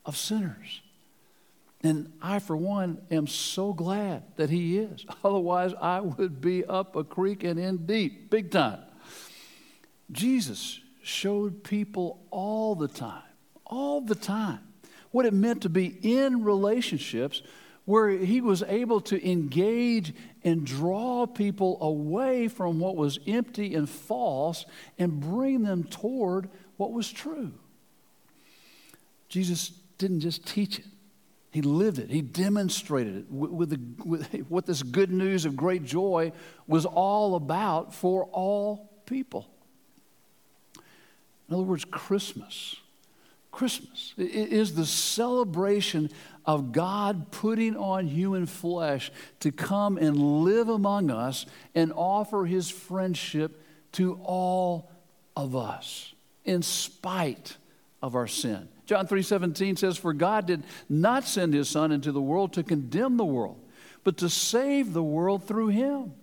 of 0.05 0.17
sinners. 0.17 0.81
And 1.83 2.13
I, 2.21 2.39
for 2.39 2.55
one, 2.55 2.99
am 3.11 3.27
so 3.27 3.73
glad 3.73 4.23
that 4.37 4.49
he 4.49 4.79
is. 4.79 5.05
Otherwise, 5.23 5.73
I 5.79 5.99
would 5.99 6.39
be 6.39 6.63
up 6.65 6.95
a 6.95 7.03
creek 7.03 7.43
and 7.43 7.59
in 7.59 7.85
deep, 7.85 8.29
big 8.29 8.51
time. 8.51 8.79
Jesus 10.11 10.79
showed 11.01 11.63
people 11.63 12.25
all 12.31 12.75
the 12.75 12.87
time, 12.87 13.23
all 13.65 13.99
the 13.99 14.15
time, 14.15 14.59
what 15.11 15.25
it 15.25 15.33
meant 15.33 15.63
to 15.63 15.69
be 15.69 15.97
in 16.01 16.43
relationships 16.43 17.41
where 17.85 18.09
he 18.09 18.39
was 18.39 18.63
able 18.63 19.01
to 19.01 19.29
engage 19.29 20.13
and 20.43 20.65
draw 20.65 21.25
people 21.25 21.77
away 21.81 22.47
from 22.47 22.79
what 22.79 22.95
was 22.95 23.19
empty 23.27 23.75
and 23.75 23.89
false 23.89 24.65
and 24.97 25.19
bring 25.19 25.63
them 25.63 25.83
toward 25.83 26.49
what 26.77 26.93
was 26.93 27.11
true. 27.11 27.51
Jesus 29.27 29.69
didn't 29.97 30.21
just 30.21 30.47
teach 30.47 30.79
it, 30.79 30.85
he 31.53 31.61
lived 31.61 31.99
it. 31.99 32.09
He 32.09 32.23
demonstrated 32.23 33.15
it 33.15 33.25
with, 33.29 33.69
the, 33.69 33.79
with 34.03 34.33
what 34.49 34.65
this 34.65 34.81
good 34.81 35.11
news 35.11 35.45
of 35.45 35.55
great 35.55 35.85
joy 35.85 36.31
was 36.65 36.83
all 36.87 37.35
about 37.35 37.93
for 37.93 38.25
all 38.31 38.89
people. 39.05 39.47
In 41.47 41.53
other 41.53 41.63
words, 41.63 41.85
Christmas. 41.85 42.77
Christmas 43.51 44.15
is 44.17 44.73
the 44.73 44.85
celebration 44.87 46.09
of 46.43 46.71
God 46.71 47.29
putting 47.29 47.77
on 47.77 48.07
human 48.07 48.47
flesh 48.47 49.11
to 49.41 49.51
come 49.51 49.99
and 49.99 50.17
live 50.17 50.69
among 50.69 51.11
us 51.11 51.45
and 51.75 51.93
offer 51.95 52.45
his 52.45 52.71
friendship 52.71 53.61
to 53.91 54.19
all 54.23 54.89
of 55.35 55.55
us 55.55 56.15
in 56.45 56.63
spite 56.63 57.57
of 58.01 58.15
our 58.15 58.27
sin. 58.27 58.67
John 58.85 59.07
3:17 59.07 59.77
says 59.77 59.97
for 59.97 60.13
God 60.13 60.45
did 60.45 60.63
not 60.89 61.23
send 61.23 61.53
his 61.53 61.69
son 61.69 61.91
into 61.91 62.11
the 62.11 62.21
world 62.21 62.53
to 62.53 62.63
condemn 62.63 63.17
the 63.17 63.25
world, 63.25 63.59
but 64.03 64.17
to 64.17 64.29
save 64.29 64.93
the 64.93 65.03
world 65.03 65.45
through 65.45 65.69
him. 65.69 66.13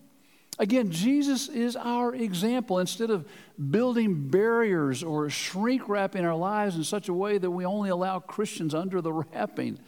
Again, 0.59 0.91
Jesus 0.91 1.49
is 1.49 1.75
our 1.75 2.15
example. 2.15 2.79
Instead 2.79 3.09
of 3.09 3.27
building 3.71 4.29
barriers 4.29 5.03
or 5.03 5.31
shrink 5.31 5.89
wrapping 5.89 6.25
our 6.25 6.37
lives 6.37 6.77
in 6.77 6.85
such 6.85 7.09
a 7.09 7.15
way 7.15 7.39
that 7.39 7.51
we 7.51 7.65
only 7.65 7.89
allow 7.89 8.19
Christians 8.19 8.75
under 8.75 9.01
the 9.01 9.13
wrapping, 9.13 9.79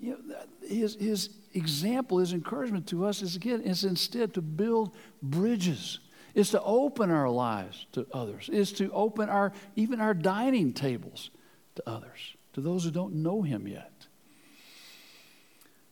you 0.00 0.18
know, 0.26 0.36
his, 0.68 0.96
his 0.96 1.30
example, 1.54 2.18
his 2.18 2.32
encouragement 2.32 2.88
to 2.88 3.04
us 3.04 3.22
is 3.22 3.36
again 3.36 3.60
is 3.60 3.84
instead 3.84 4.34
to 4.34 4.42
build 4.42 4.94
bridges 5.22 6.00
is 6.34 6.50
to 6.50 6.62
open 6.62 7.10
our 7.10 7.30
lives 7.30 7.86
to 7.92 8.06
others, 8.12 8.50
is 8.52 8.70
to 8.70 8.92
open 8.92 9.28
our 9.30 9.52
even 9.74 10.00
our 10.00 10.12
dining 10.12 10.72
tables 10.72 11.30
to 11.76 11.88
others, 11.88 12.36
to 12.54 12.60
those 12.60 12.84
who 12.84 12.90
don't 12.90 13.14
know 13.14 13.42
him 13.42 13.68
yet. 13.68 14.06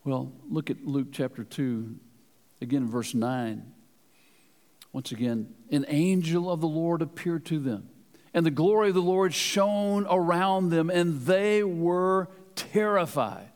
Well, 0.05 0.33
look 0.51 0.69
at 0.69 0.85
Luke 0.85 1.09
chapter 1.13 1.45
2, 1.45 1.97
again, 2.61 2.89
verse 2.89 3.15
9. 3.15 3.73
Once 4.93 5.13
again, 5.13 5.55
an 5.71 5.85
angel 5.89 6.51
of 6.51 6.61
the 6.61 6.69
Lord 6.69 7.01
appeared 7.01 7.47
to 7.47 7.59
them, 7.59 7.89
and 8.35 8.45
the 8.45 8.51
glory 8.51 8.89
of 8.89 8.95
the 8.95 9.03
Lord 9.03 9.33
shone 9.33 10.07
around 10.09 10.69
them, 10.69 10.91
and 10.91 11.23
they 11.23 11.63
were 11.65 12.29
terrified. 12.55 13.49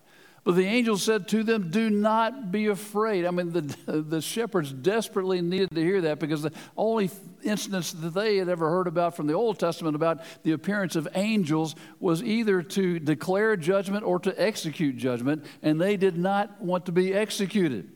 But 0.49 0.57
the 0.57 0.65
angel 0.65 0.97
said 0.97 1.29
to 1.29 1.43
them, 1.43 1.69
Do 1.69 1.91
not 1.91 2.51
be 2.51 2.69
afraid. 2.69 3.27
I 3.27 3.31
mean, 3.31 3.53
the, 3.53 4.01
the 4.01 4.23
shepherds 4.23 4.73
desperately 4.73 5.43
needed 5.43 5.69
to 5.73 5.83
hear 5.83 6.01
that 6.01 6.21
because 6.21 6.41
the 6.41 6.53
only 6.75 7.11
instance 7.45 7.93
that 7.93 8.15
they 8.15 8.39
had 8.39 8.49
ever 8.49 8.71
heard 8.71 8.87
about 8.87 9.15
from 9.15 9.27
the 9.27 9.35
Old 9.35 9.59
Testament 9.59 9.95
about 9.95 10.23
the 10.45 10.53
appearance 10.53 10.97
of 10.97 11.07
angels 11.15 11.75
was 12.01 12.23
either 12.23 12.63
to 12.63 12.99
declare 12.99 13.59
judgment 13.59 14.07
or 14.07 14.19
to 14.21 14.43
execute 14.43 14.97
judgment, 14.97 15.45
and 15.63 15.79
they 15.79 15.99
did 15.99 16.17
not 16.17 16.63
want 16.63 16.87
to 16.87 16.93
be 16.93 17.13
executed. 17.13 17.93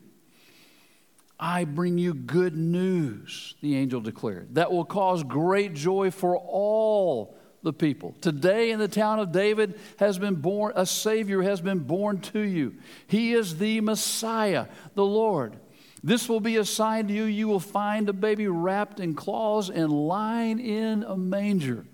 I 1.39 1.63
bring 1.63 1.97
you 1.97 2.13
good 2.13 2.55
news, 2.55 3.55
the 3.61 3.75
angel 3.77 3.99
declared, 3.99 4.53
that 4.53 4.71
will 4.71 4.85
cause 4.85 5.23
great 5.23 5.73
joy 5.73 6.11
for 6.11 6.37
all 6.37 7.35
the 7.63 7.73
people. 7.73 8.15
Today 8.21 8.71
in 8.71 8.79
the 8.79 8.87
town 8.87 9.19
of 9.19 9.31
David 9.31 9.79
has 9.97 10.19
been 10.19 10.35
born, 10.35 10.73
a 10.75 10.85
Savior 10.85 11.41
has 11.41 11.61
been 11.61 11.79
born 11.79 12.19
to 12.19 12.39
you. 12.39 12.75
He 13.07 13.33
is 13.33 13.57
the 13.57 13.81
Messiah, 13.81 14.67
the 14.95 15.05
Lord. 15.05 15.55
This 16.03 16.27
will 16.27 16.41
be 16.41 16.57
a 16.57 16.65
sign 16.65 17.07
to 17.07 17.13
you. 17.13 17.23
You 17.23 17.47
will 17.47 17.61
find 17.61 18.09
a 18.09 18.13
baby 18.13 18.47
wrapped 18.47 18.99
in 18.99 19.15
cloths 19.15 19.69
and 19.69 19.89
lying 19.89 20.59
in 20.59 21.03
a 21.03 21.15
manger. 21.15 21.85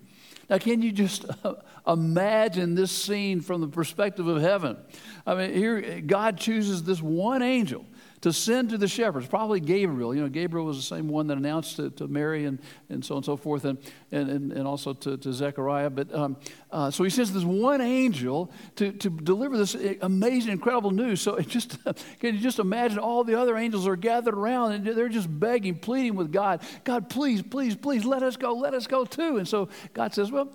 Now, 0.48 0.58
can 0.58 0.82
you 0.82 0.90
just 0.90 1.24
uh, 1.44 1.54
imagine 1.86 2.74
this 2.74 2.90
scene 2.90 3.40
from 3.40 3.60
the 3.60 3.68
perspective 3.68 4.26
of 4.26 4.42
heaven? 4.42 4.76
I 5.24 5.36
mean, 5.36 5.54
here 5.54 6.00
God 6.00 6.38
chooses 6.38 6.82
this 6.82 7.00
one 7.00 7.42
angel 7.42 7.84
to 8.20 8.32
send 8.32 8.70
to 8.70 8.78
the 8.78 8.88
shepherds, 8.88 9.26
probably 9.26 9.60
Gabriel. 9.60 10.14
You 10.14 10.22
know, 10.22 10.28
Gabriel 10.28 10.66
was 10.66 10.76
the 10.76 10.82
same 10.82 11.08
one 11.08 11.26
that 11.28 11.38
announced 11.38 11.76
to, 11.76 11.90
to 11.90 12.06
Mary 12.06 12.44
and, 12.44 12.58
and 12.90 13.02
so 13.04 13.14
on 13.14 13.18
and 13.18 13.24
so 13.24 13.36
forth, 13.36 13.64
and, 13.64 13.78
and, 14.12 14.52
and 14.52 14.66
also 14.66 14.92
to, 14.92 15.16
to 15.16 15.32
Zechariah. 15.32 15.88
But 15.88 16.14
um, 16.14 16.36
uh, 16.70 16.90
so 16.90 17.02
he 17.04 17.10
sends 17.10 17.32
this 17.32 17.44
one 17.44 17.80
angel 17.80 18.52
to, 18.76 18.92
to 18.92 19.08
deliver 19.08 19.56
this 19.56 19.74
amazing, 20.02 20.52
incredible 20.52 20.90
news. 20.90 21.22
So 21.22 21.38
just 21.40 21.78
can 22.20 22.34
you 22.34 22.40
just 22.40 22.58
imagine 22.58 22.98
all 22.98 23.24
the 23.24 23.40
other 23.40 23.56
angels 23.56 23.86
are 23.86 23.96
gathered 23.96 24.34
around 24.34 24.72
and 24.72 24.86
they're 24.86 25.08
just 25.08 25.28
begging, 25.40 25.76
pleading 25.76 26.14
with 26.14 26.30
God, 26.30 26.60
God, 26.84 27.08
please, 27.08 27.40
please, 27.42 27.74
please, 27.74 28.04
let 28.04 28.22
us 28.22 28.36
go, 28.36 28.52
let 28.52 28.74
us 28.74 28.86
go 28.86 29.04
too. 29.04 29.38
And 29.38 29.48
so 29.48 29.70
God 29.94 30.12
says, 30.12 30.30
well, 30.30 30.50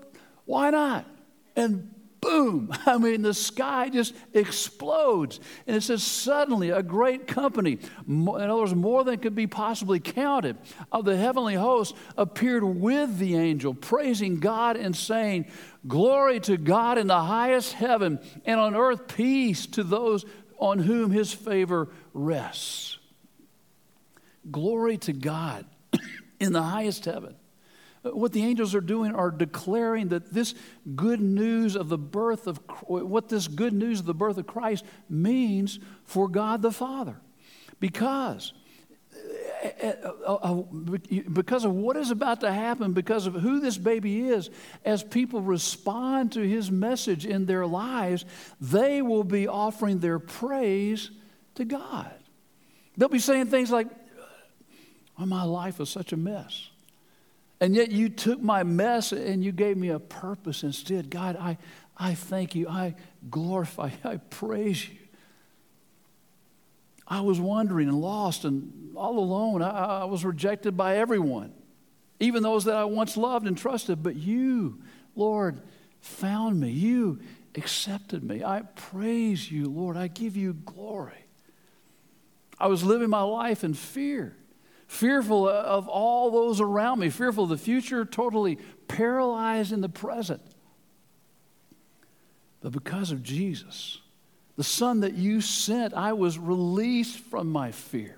why 0.45 0.69
not? 0.69 1.05
And 1.55 1.94
boom. 2.21 2.71
I 2.85 2.97
mean, 2.97 3.21
the 3.21 3.33
sky 3.33 3.89
just 3.89 4.13
explodes. 4.33 5.39
And 5.67 5.75
it 5.75 5.81
says, 5.81 6.03
suddenly 6.03 6.69
a 6.69 6.83
great 6.83 7.27
company, 7.27 7.79
in 8.07 8.27
other 8.27 8.55
words, 8.55 8.75
more 8.75 9.03
than 9.03 9.19
could 9.19 9.35
be 9.35 9.47
possibly 9.47 9.99
counted, 9.99 10.57
of 10.91 11.05
the 11.05 11.17
heavenly 11.17 11.55
host 11.55 11.95
appeared 12.17 12.63
with 12.63 13.17
the 13.17 13.35
angel, 13.35 13.73
praising 13.73 14.39
God 14.39 14.77
and 14.77 14.95
saying, 14.95 15.45
Glory 15.87 16.39
to 16.41 16.57
God 16.57 16.97
in 16.97 17.07
the 17.07 17.21
highest 17.21 17.73
heaven, 17.73 18.19
and 18.43 18.59
on 18.59 18.75
earth 18.75 19.07
peace 19.07 19.67
to 19.67 19.83
those 19.83 20.25
on 20.57 20.79
whom 20.79 21.11
his 21.11 21.31
favor 21.31 21.89
rests. 22.13 22.97
Glory 24.49 24.97
to 24.97 25.13
God 25.13 25.65
in 26.39 26.53
the 26.53 26.63
highest 26.63 27.05
heaven 27.05 27.35
What 28.13 28.33
the 28.33 28.43
angels 28.43 28.75
are 28.75 28.81
doing 28.81 29.15
are 29.15 29.31
declaring 29.31 30.09
that 30.09 30.33
this 30.33 30.53
good 30.95 31.21
news 31.21 31.75
of 31.75 31.89
the 31.89 31.97
birth 31.97 32.45
of 32.47 32.59
what 32.87 33.29
this 33.29 33.47
good 33.47 33.73
news 33.73 33.99
of 33.99 34.05
the 34.05 34.13
birth 34.13 34.37
of 34.37 34.45
Christ 34.45 34.85
means 35.09 35.79
for 36.03 36.27
God 36.27 36.61
the 36.61 36.71
Father. 36.71 37.17
Because 37.79 38.53
because 41.33 41.65
of 41.65 41.71
what 41.71 41.97
is 41.97 42.11
about 42.11 42.41
to 42.41 42.51
happen, 42.51 42.93
because 42.93 43.25
of 43.25 43.33
who 43.33 43.59
this 43.59 43.77
baby 43.77 44.29
is, 44.29 44.49
as 44.83 45.03
people 45.03 45.41
respond 45.41 46.33
to 46.33 46.41
his 46.41 46.69
message 46.69 47.25
in 47.25 47.45
their 47.45 47.65
lives, 47.65 48.25
they 48.61 49.01
will 49.01 49.23
be 49.23 49.47
offering 49.47 49.99
their 49.99 50.19
praise 50.19 51.09
to 51.55 51.65
God. 51.65 52.13
They'll 52.97 53.09
be 53.09 53.19
saying 53.19 53.47
things 53.47 53.71
like, 53.71 53.87
oh, 55.17 55.25
My 55.25 55.43
life 55.43 55.79
is 55.79 55.89
such 55.89 56.13
a 56.13 56.17
mess. 56.17 56.69
And 57.59 57.75
yet 57.75 57.91
you 57.91 58.09
took 58.09 58.41
my 58.41 58.63
mess 58.63 59.11
and 59.11 59.43
you 59.43 59.51
gave 59.51 59.77
me 59.77 59.89
a 59.89 59.99
purpose 59.99 60.63
instead. 60.63 61.09
God, 61.09 61.37
I, 61.37 61.57
I 61.97 62.13
thank 62.13 62.55
you. 62.55 62.67
I 62.67 62.95
glorify 63.29 63.87
you. 63.87 64.09
I 64.09 64.17
praise 64.17 64.87
you. 64.89 64.97
I 67.07 67.21
was 67.21 67.39
wandering 67.39 67.87
and 67.87 68.01
lost 68.01 68.45
and 68.45 68.91
all 68.95 69.19
alone. 69.19 69.61
I, 69.61 69.69
I, 69.69 70.03
was 70.05 70.25
rejected 70.25 70.75
by 70.75 70.97
everyone, 70.97 71.53
even 72.19 72.41
those 72.41 72.65
that 72.65 72.75
I 72.75 72.85
once 72.85 73.15
loved 73.15 73.47
and 73.47 73.57
trusted. 73.57 74.01
But 74.01 74.15
you, 74.15 74.81
Lord, 75.15 75.61
found 76.01 76.59
me. 76.59 76.71
You 76.71 77.19
accepted 77.53 78.23
me. 78.23 78.43
I 78.43 78.63
praise 78.75 79.51
you, 79.51 79.65
Lord. 79.65 79.97
I 79.97 80.07
give 80.07 80.35
you 80.35 80.53
glory. 80.53 81.25
I 82.59 82.67
was 82.67 82.83
living 82.83 83.09
my 83.09 83.21
life 83.21 83.63
in 83.63 83.73
fear, 83.73 84.35
fearful 84.87 85.47
of 85.47 85.87
all 85.87 86.31
those 86.31 86.61
around 86.61 86.99
me, 86.99 87.09
fearful 87.09 87.45
of 87.45 87.49
the 87.49 87.57
future, 87.57 88.05
totally 88.05 88.57
paralyzed 88.87 89.71
in 89.71 89.81
the 89.81 89.89
present. 89.89 90.41
But 92.61 92.71
because 92.71 93.11
of 93.11 93.21
Jesus, 93.23 93.99
the 94.55 94.63
Son 94.63 95.01
that 95.01 95.13
you 95.13 95.41
sent, 95.41 95.93
I 95.93 96.13
was 96.13 96.39
released 96.39 97.19
from 97.19 97.51
my 97.51 97.71
fear. 97.71 98.17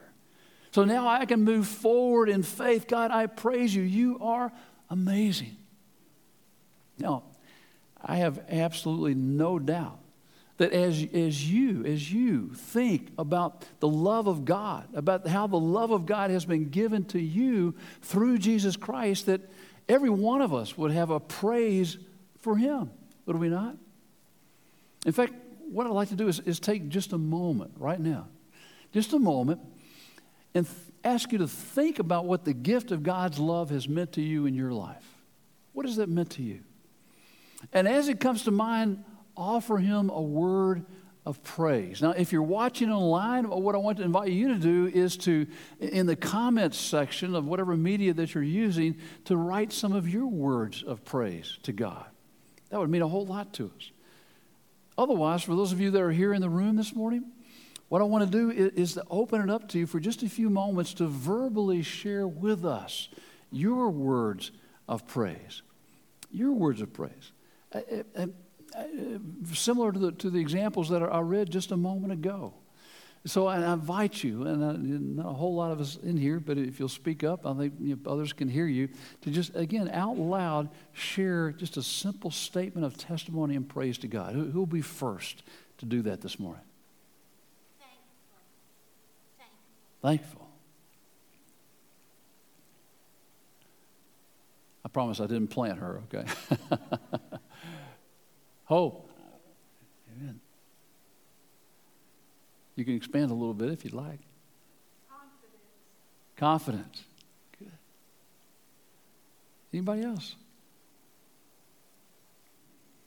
So 0.71 0.83
now 0.83 1.07
I 1.07 1.25
can 1.25 1.43
move 1.43 1.67
forward 1.67 2.29
in 2.29 2.43
faith. 2.43 2.88
God, 2.88 3.12
I 3.12 3.25
praise 3.25 3.74
you. 3.74 3.81
You 3.81 4.19
are 4.21 4.51
amazing. 4.89 5.57
Now, 7.00 7.24
I 8.01 8.17
have 8.17 8.39
absolutely 8.50 9.15
no 9.15 9.59
doubt 9.59 10.00
that 10.57 10.73
as, 10.73 11.05
as 11.13 11.49
you, 11.49 11.85
as 11.85 12.11
you 12.11 12.49
think 12.53 13.09
about 13.17 13.63
the 13.79 13.87
love 13.87 14.27
of 14.27 14.43
God, 14.43 14.87
about 14.93 15.27
how 15.27 15.47
the 15.47 15.59
love 15.59 15.91
of 15.91 16.05
God 16.05 16.31
has 16.31 16.45
been 16.45 16.69
given 16.69 17.05
to 17.05 17.19
you 17.19 17.75
through 18.01 18.39
Jesus 18.39 18.75
Christ, 18.75 19.27
that 19.27 19.41
every 19.87 20.09
one 20.09 20.41
of 20.41 20.53
us 20.53 20.77
would 20.77 20.91
have 20.91 21.11
a 21.11 21.19
praise 21.19 21.97
for 22.39 22.57
him. 22.57 22.89
Would 23.27 23.37
we 23.37 23.49
not? 23.49 23.77
In 25.05 25.11
fact, 25.11 25.33
what 25.69 25.85
I'd 25.85 25.93
like 25.93 26.09
to 26.09 26.15
do 26.15 26.27
is, 26.27 26.39
is 26.39 26.59
take 26.59 26.89
just 26.89 27.13
a 27.13 27.17
moment 27.17 27.71
right 27.77 27.99
now, 27.99 28.27
just 28.93 29.13
a 29.13 29.19
moment, 29.19 29.61
and 30.55 30.65
th- 30.65 30.77
ask 31.03 31.31
you 31.31 31.37
to 31.37 31.47
think 31.47 31.99
about 31.99 32.25
what 32.25 32.45
the 32.45 32.53
gift 32.53 32.91
of 32.91 33.03
God's 33.03 33.37
love 33.37 33.69
has 33.69 33.87
meant 33.87 34.13
to 34.13 34.21
you 34.21 34.45
in 34.45 34.55
your 34.55 34.71
life. 34.71 35.05
What 35.73 35.85
has 35.85 35.97
that 35.97 36.09
meant 36.09 36.31
to 36.31 36.41
you? 36.41 36.61
And 37.73 37.87
as 37.87 38.07
it 38.07 38.19
comes 38.19 38.43
to 38.43 38.51
mind, 38.51 39.03
offer 39.38 39.77
Him 39.77 40.10
a 40.10 40.22
word 40.22 40.86
of 41.25 41.44
praise. 41.44 42.01
Now, 42.01 42.12
if 42.12 42.32
you're 42.32 42.41
watching 42.41 42.89
online, 42.89 43.50
what 43.50 43.75
I 43.75 43.77
want 43.79 43.98
to 43.98 44.03
invite 44.03 44.32
you 44.32 44.48
to 44.48 44.56
do 44.56 44.88
is 44.88 45.17
to, 45.17 45.46
in 45.79 46.06
the 46.06 46.15
comments 46.15 46.77
section 46.77 47.36
of 47.36 47.46
whatever 47.46 47.75
media 47.75 48.13
that 48.13 48.34
you're 48.34 48.44
using, 48.44 48.98
to 49.25 49.36
write 49.36 49.74
some 49.74 49.91
of 49.91 50.08
your 50.08 50.27
words 50.27 50.84
of 50.84 51.03
praise 51.03 51.60
to 51.63 51.74
God. 51.74 52.06
That 52.70 52.79
would 52.79 52.89
mean 52.89 53.01
a 53.01 53.08
whole 53.08 53.25
lot 53.25 53.53
to 53.56 53.72
us. 53.77 53.91
Otherwise, 54.98 55.44
for 55.44 55.53
those 55.53 55.74
of 55.74 55.81
you 55.81 55.92
that 55.92 56.01
are 56.01 56.11
here 56.11 56.33
in 56.33 56.42
the 56.42 56.50
room 56.50 56.77
this 56.77 56.96
morning, 56.96 57.25
what 57.90 58.01
I 58.01 58.05
want 58.05 58.29
to 58.29 58.29
do 58.29 58.50
is, 58.50 58.94
to 58.94 59.03
open 59.09 59.42
it 59.42 59.50
up 59.50 59.68
to 59.70 59.79
you 59.79 59.85
for 59.85 60.00
just 60.00 60.24
a 60.24 60.29
few 60.29 60.50
moments 60.50 60.94
to 60.96 61.07
verbally 61.07 61.81
share 61.81 62.27
with 62.27 62.66
us 62.66 63.09
your 63.51 63.90
words 63.90 64.51
of 64.88 65.05
praise. 65.07 65.61
Your 66.31 66.53
words 66.53 66.81
of 66.81 66.94
praise. 66.94 67.31
Similar 69.53 69.92
to 69.92 70.00
the, 70.00 70.11
to 70.13 70.29
the 70.29 70.40
examples 70.40 70.90
that 70.90 71.01
I 71.01 71.20
read 71.20 71.50
just 71.50 71.72
a 71.72 71.77
moment 71.77 72.13
ago. 72.13 72.53
So 73.25 73.48
I 73.48 73.74
invite 73.74 74.24
you, 74.24 74.48
and 74.48 74.63
I, 74.63 74.74
not 74.77 75.29
a 75.29 75.33
whole 75.33 75.55
lot 75.55 75.72
of 75.72 75.81
us 75.81 75.98
in 75.98 76.16
here, 76.16 76.40
but 76.40 76.57
if 76.57 76.79
you'll 76.79 76.87
speak 76.87 77.24
up, 77.24 77.46
I 77.46 77.53
think 77.55 77.74
you 77.79 78.00
know, 78.01 78.11
others 78.11 78.31
can 78.31 78.48
hear 78.48 78.68
you, 78.68 78.87
to 79.22 79.31
just, 79.31 79.53
again, 79.55 79.90
out 79.92 80.18
loud 80.18 80.70
share 80.94 81.51
just 81.51 81.75
a 81.75 81.83
simple 81.83 82.31
statement 82.31 82.85
of 82.85 82.98
testimony 82.98 83.55
and 83.55 83.68
praise 83.68 83.98
to 84.00 84.07
God. 84.07 84.33
Who 84.33 84.51
will 84.51 84.66
be 84.66 84.81
first 84.81 85.44
to 85.79 85.85
do 85.85 86.03
that 86.03 86.22
this 86.22 86.40
morning? 86.40 86.61
Thankful. 87.79 89.57
Thankful. 90.01 90.48
I 94.85 94.90
promise 94.90 95.20
I 95.20 95.25
didn't 95.25 95.50
plant 95.50 95.79
her, 95.79 96.01
okay? 96.05 96.25
Hope. 98.68 99.10
Amen. 100.12 100.42
You 102.75 102.84
can 102.84 102.96
expand 102.96 103.32
a 103.32 103.34
little 103.34 103.53
bit 103.53 103.70
if 103.70 103.86
you'd 103.86 103.94
like. 103.94 104.20
Confidence. 105.10 105.64
Confidence. 106.36 107.03
Good. 107.58 107.72
Anybody 109.72 110.03
else? 110.03 110.36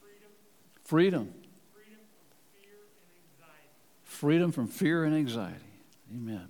Freedom. 0.01 0.31
Freedom. 0.87 1.35
Freedom 1.75 2.01
fear 2.55 2.71
and 3.05 3.13
anxiety. 3.39 3.69
Freedom 4.05 4.53
from 4.53 4.67
fear 4.67 5.05
and 5.05 5.15
anxiety. 5.15 5.57
Amen. 6.11 6.49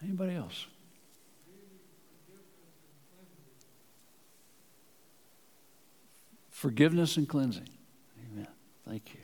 Anybody 0.00 0.36
else? 0.36 0.66
Forgiveness 6.64 7.18
and 7.18 7.28
cleansing. 7.28 7.68
Amen. 8.32 8.48
Thank 8.88 9.12
you. 9.12 9.20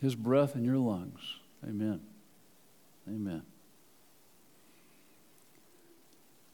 His 0.00 0.14
breath 0.14 0.54
in 0.54 0.64
your 0.64 0.76
lungs. 0.76 1.18
Amen. 1.64 2.00
Amen. 3.08 3.42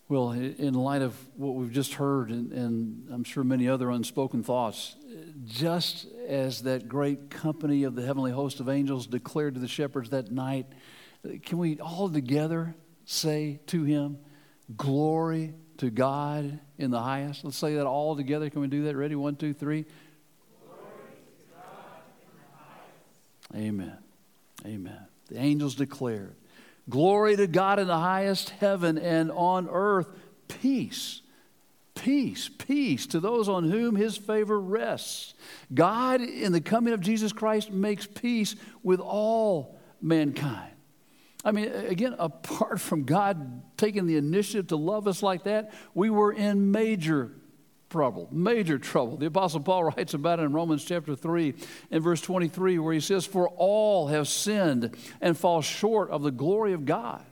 Well, 0.09 0.31
in 0.31 0.73
light 0.73 1.03
of 1.03 1.15
what 1.37 1.57
we've 1.57 1.73
just 1.73 1.93
heard, 1.93 2.31
and, 2.31 2.53
and, 2.55 3.07
I'm 3.13 3.23
sure 3.23 3.45
many 3.45 3.69
other 3.69 3.91
unspoken 3.91 4.43
thoughts, 4.43 4.97
just 5.45 6.07
as 6.27 6.63
that 6.63 6.89
great 6.89 7.29
company 7.29 7.85
of 7.85 7.97
the 7.97 8.07
heavenly 8.07 8.33
host 8.33 8.61
of 8.61 8.71
angels 8.71 9.07
declared 9.07 9.53
to 9.57 9.61
the 9.61 9.69
shepherds 9.69 10.09
that 10.09 10.33
night, 10.33 10.65
can 11.43 11.59
we 11.59 11.79
all 11.81 12.09
together 12.09 12.77
say 13.05 13.61
to 13.67 13.85
him, 13.85 14.21
Glory 14.75 15.53
to 15.79 15.91
God 15.91 16.59
in 16.79 16.91
the 16.91 17.01
highest. 17.01 17.45
Let's 17.45 17.57
say 17.57 17.75
that 17.75 17.87
all 17.87 18.17
together. 18.17 18.51
Can 18.51 18.61
we 18.61 18.69
do 18.69 18.85
that? 18.85 18.97
Ready? 18.97 19.15
One, 19.15 19.37
two, 19.37 19.53
three. 19.53 19.85
Amen. 23.55 23.97
Amen. 24.67 24.99
The 25.29 25.39
angels 25.39 25.75
declared, 25.75 26.35
Glory 26.89 27.37
to 27.37 27.47
God 27.47 27.79
in 27.79 27.87
the 27.87 27.99
highest 27.99 28.51
heaven 28.51 28.99
and 28.99 29.31
on 29.31 29.69
earth, 29.71 30.09
peace. 30.49 31.23
Peace, 31.95 32.51
peace 32.59 33.07
to 33.07 33.21
those 33.21 33.49
on 33.49 33.71
whom 33.71 33.95
his 33.95 34.17
favor 34.17 34.61
rests. 34.61 35.35
God, 35.73 36.21
in 36.21 36.53
the 36.53 36.61
coming 36.61 36.93
of 36.93 37.01
Jesus 37.01 37.33
Christ, 37.33 37.71
makes 37.71 38.07
peace 38.07 38.57
with 38.83 39.01
all 39.01 39.79
mankind. 40.03 40.74
I 41.45 41.53
mean, 41.53 41.69
again, 41.69 42.17
apart 42.19 42.81
from 42.81 43.05
God 43.05 43.63
taking 43.77 44.07
the 44.07 44.17
initiative 44.17 44.69
to 44.69 44.77
love 44.77 45.07
us 45.07 45.23
like 45.23 45.45
that, 45.45 45.73
we 45.93 46.09
were 46.09 46.33
in 46.33 46.73
major 46.73 47.33
trouble, 47.91 48.29
major 48.33 48.79
trouble. 48.79 49.17
The 49.17 49.27
Apostle 49.27 49.61
Paul 49.61 49.85
writes 49.97 50.15
about 50.15 50.41
it 50.41 50.45
in 50.45 50.53
Romans 50.53 50.85
chapter 50.85 51.15
3 51.15 51.55
and 51.91 52.03
verse 52.03 52.21
23, 52.23 52.79
where 52.79 52.95
he 52.95 53.01
says, 53.01 53.27
For 53.27 53.49
all 53.51 54.09
have 54.09 54.27
sinned 54.27 54.97
and 55.21 55.37
fall 55.37 55.61
short 55.61 56.11
of 56.11 56.23
the 56.23 56.33
glory 56.33 56.73
of 56.73 56.87
God. 56.87 57.25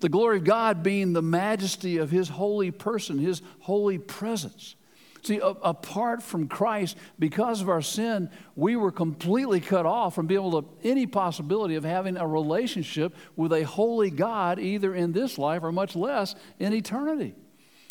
The 0.00 0.10
glory 0.10 0.36
of 0.36 0.44
God 0.44 0.82
being 0.82 1.14
the 1.14 1.22
majesty 1.22 1.96
of 1.96 2.10
his 2.10 2.28
holy 2.28 2.70
person, 2.70 3.18
his 3.18 3.40
holy 3.60 3.98
presence. 3.98 4.76
See, 5.22 5.40
apart 5.42 6.22
from 6.22 6.48
Christ, 6.48 6.96
because 7.18 7.60
of 7.60 7.68
our 7.68 7.82
sin, 7.82 8.30
we 8.54 8.76
were 8.76 8.92
completely 8.92 9.60
cut 9.60 9.86
off 9.86 10.14
from 10.14 10.26
being 10.26 10.40
able 10.40 10.62
to 10.62 10.68
any 10.84 11.06
possibility 11.06 11.74
of 11.74 11.84
having 11.84 12.16
a 12.16 12.26
relationship 12.26 13.14
with 13.34 13.52
a 13.52 13.64
holy 13.64 14.10
God, 14.10 14.58
either 14.58 14.94
in 14.94 15.12
this 15.12 15.38
life 15.38 15.62
or 15.62 15.72
much 15.72 15.96
less 15.96 16.34
in 16.58 16.72
eternity. 16.72 17.34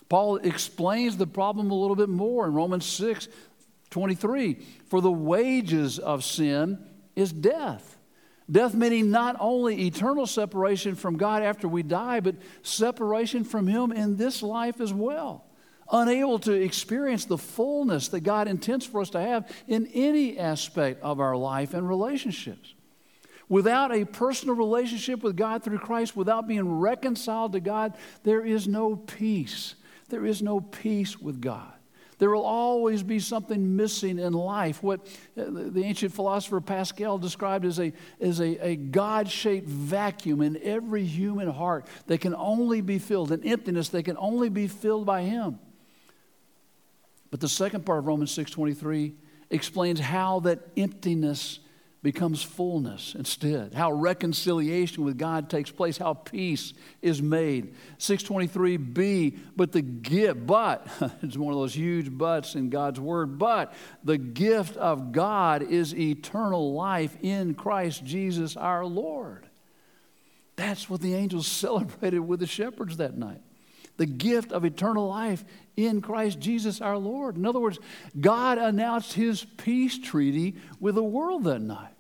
Paul 0.08 0.38
explains 0.38 1.18
the 1.18 1.28
problem 1.28 1.72
a 1.72 1.76
little 1.76 1.96
bit 1.96 2.10
more 2.10 2.46
in 2.46 2.54
Romans 2.54 2.86
6 2.86 3.28
23. 3.90 4.56
For 4.88 5.00
the 5.00 5.12
wages 5.12 6.00
of 6.00 6.24
sin 6.24 6.86
is 7.16 7.32
death, 7.32 7.96
Death 8.50 8.76
meaning 8.76 9.10
not 9.10 9.36
only 9.40 9.88
eternal 9.88 10.28
separation 10.28 10.96
from 10.96 11.18
God 11.18 11.42
after 11.42 11.68
we 11.68 11.82
die, 11.82 12.20
but 12.20 12.36
separation 12.62 13.44
from 13.44 13.68
Him 13.68 13.92
in 13.92 14.18
this 14.18 14.44
life 14.44 14.80
as 14.80 14.94
well. 14.94 15.45
Unable 15.92 16.40
to 16.40 16.52
experience 16.52 17.26
the 17.26 17.38
fullness 17.38 18.08
that 18.10 18.22
God 18.22 18.48
intends 18.48 18.86
for 18.86 19.02
us 19.02 19.12
to 19.12 19.22
have 19.22 19.50
in 19.68 19.88
any 19.94 20.40
aspect 20.40 21.04
of 21.04 21.20
our 21.20 21.36
life 21.36 21.74
and 21.74 21.88
relationships. 21.88 22.74
Without 23.48 23.94
a 23.94 24.06
personal 24.06 24.56
relationship 24.56 25.22
with 25.22 25.36
God 25.36 25.64
through 25.64 25.78
Christ, 25.78 26.16
without 26.16 26.48
being 26.48 26.80
reconciled 26.80 27.54
to 27.54 27.60
God, 27.60 27.94
there 28.24 28.44
is 28.44 28.68
no 28.68 28.96
peace. 28.96 29.76
There 30.10 30.26
is 30.26 30.42
no 30.42 30.60
peace 30.60 31.20
with 31.20 31.42
God. 31.42 31.72
There 32.18 32.32
will 32.32 32.46
always 32.46 33.04
be 33.04 33.20
something 33.20 33.76
missing 33.76 34.20
in 34.20 34.34
life. 34.34 34.82
What 34.82 35.02
uh, 35.38 35.44
the 35.48 35.84
ancient 35.84 36.14
philosopher 36.14 36.62
Pascal 36.62 37.18
described 37.18 37.66
as 37.66 37.80
a, 37.80 37.92
as 38.22 38.40
a, 38.40 38.58
a 38.66 38.76
God 38.78 39.30
shaped 39.30 39.68
vacuum 39.68 40.42
in 40.42 40.58
every 40.64 41.04
human 41.04 41.50
heart 41.50 41.86
that 42.08 42.22
can 42.22 42.34
only 42.34 42.82
be 42.82 43.00
filled, 43.00 43.32
an 43.32 43.44
emptiness 43.44 43.90
that 43.90 44.04
can 44.04 44.18
only 44.18 44.50
be 44.50 44.68
filled 44.68 45.06
by 45.06 45.24
Him. 45.24 45.60
But 47.32 47.40
the 47.40 47.50
second 47.50 47.86
part 47.86 48.00
of 48.00 48.06
Romans 48.06 48.36
6.23 48.36 49.14
explains 49.50 50.00
how 50.00 50.40
that 50.42 50.60
emptiness 50.78 51.60
becomes 52.06 52.44
fullness 52.44 53.16
instead 53.18 53.74
how 53.74 53.92
reconciliation 53.92 55.04
with 55.04 55.18
god 55.18 55.50
takes 55.50 55.72
place 55.72 55.98
how 55.98 56.14
peace 56.14 56.72
is 57.02 57.20
made. 57.20 57.74
623b 57.98 59.40
but 59.56 59.72
the 59.72 59.82
gift 59.82 60.46
but 60.46 60.88
it's 61.24 61.36
one 61.36 61.52
of 61.52 61.60
those 61.60 61.74
huge 61.74 62.16
buts 62.16 62.54
in 62.54 62.70
god's 62.70 63.00
word 63.00 63.40
but 63.40 63.74
the 64.04 64.20
gift 64.20 64.78
of 64.78 65.12
god 65.14 65.64
is 65.64 65.96
eternal 65.96 66.74
life 66.74 67.18
in 67.24 67.56
christ 67.56 68.06
jesus 68.06 68.56
our 68.56 68.86
lord. 68.86 69.48
That's 70.58 70.88
what 70.88 71.02
the 71.02 71.16
angels 71.16 71.48
celebrated 71.66 72.20
with 72.20 72.40
the 72.40 72.46
shepherds 72.46 72.98
that 72.98 73.18
night 73.18 73.42
the 73.98 74.06
gift 74.06 74.52
of 74.52 74.66
eternal 74.66 75.08
life 75.08 75.44
in 75.78 76.02
Christ 76.02 76.40
Jesus 76.40 76.82
our 76.82 76.98
Lord. 76.98 77.38
In 77.38 77.46
other 77.46 77.60
words, 77.60 77.80
God 78.20 78.58
announced 78.58 79.14
his 79.14 79.46
peace 79.58 79.98
treaty 79.98 80.56
with 80.80 80.96
the 80.96 81.04
world 81.04 81.44
that 81.46 81.62
night. 81.62 81.94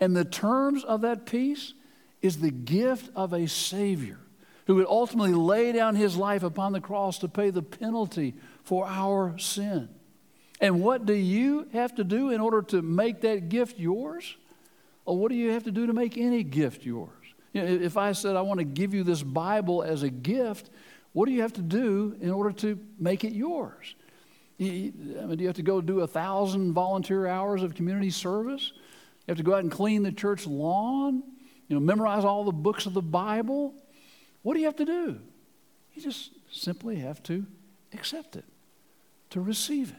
And 0.00 0.16
the 0.16 0.24
terms 0.24 0.84
of 0.84 1.02
that 1.02 1.26
peace 1.26 1.74
is 2.20 2.38
the 2.38 2.50
gift 2.50 3.10
of 3.14 3.32
a 3.32 3.46
Savior 3.46 4.18
who 4.66 4.76
would 4.76 4.86
ultimately 4.86 5.34
lay 5.34 5.72
down 5.72 5.96
his 5.96 6.16
life 6.16 6.42
upon 6.42 6.72
the 6.72 6.80
cross 6.80 7.18
to 7.18 7.28
pay 7.28 7.50
the 7.50 7.62
penalty 7.62 8.34
for 8.62 8.86
our 8.86 9.36
sin. 9.38 9.88
And 10.60 10.80
what 10.80 11.06
do 11.06 11.12
you 11.12 11.66
have 11.72 11.96
to 11.96 12.04
do 12.04 12.30
in 12.30 12.40
order 12.40 12.62
to 12.62 12.82
make 12.82 13.22
that 13.22 13.48
gift 13.48 13.78
yours? 13.78 14.36
Or 15.04 15.18
what 15.18 15.30
do 15.30 15.34
you 15.34 15.50
have 15.50 15.64
to 15.64 15.72
do 15.72 15.86
to 15.88 15.92
make 15.92 16.16
any 16.16 16.44
gift 16.44 16.84
yours? 16.84 17.10
You 17.52 17.62
know, 17.62 17.68
if 17.68 17.96
I 17.96 18.12
said, 18.12 18.36
I 18.36 18.42
want 18.42 18.58
to 18.58 18.64
give 18.64 18.94
you 18.94 19.02
this 19.02 19.22
Bible 19.22 19.82
as 19.82 20.04
a 20.04 20.10
gift, 20.10 20.70
what 21.12 21.26
do 21.26 21.32
you 21.32 21.42
have 21.42 21.52
to 21.54 21.62
do 21.62 22.16
in 22.20 22.30
order 22.30 22.52
to 22.52 22.78
make 22.98 23.24
it 23.24 23.32
yours? 23.32 23.94
I 24.58 24.64
mean, 24.64 25.36
do 25.36 25.42
you 25.42 25.46
have 25.46 25.56
to 25.56 25.62
go 25.62 25.80
do 25.80 26.00
a 26.00 26.06
thousand 26.06 26.72
volunteer 26.72 27.26
hours 27.26 27.62
of 27.62 27.74
community 27.74 28.10
service? 28.10 28.72
You 29.26 29.32
have 29.32 29.38
to 29.38 29.42
go 29.42 29.54
out 29.54 29.60
and 29.60 29.70
clean 29.70 30.02
the 30.02 30.12
church 30.12 30.46
lawn, 30.46 31.22
you 31.68 31.74
know, 31.74 31.80
memorize 31.80 32.24
all 32.24 32.44
the 32.44 32.52
books 32.52 32.86
of 32.86 32.94
the 32.94 33.02
Bible. 33.02 33.74
What 34.42 34.54
do 34.54 34.60
you 34.60 34.66
have 34.66 34.76
to 34.76 34.84
do? 34.84 35.20
You 35.94 36.02
just 36.02 36.30
simply 36.50 36.96
have 36.96 37.22
to 37.24 37.46
accept 37.92 38.36
it, 38.36 38.44
to 39.30 39.40
receive 39.40 39.90
it. 39.90 39.96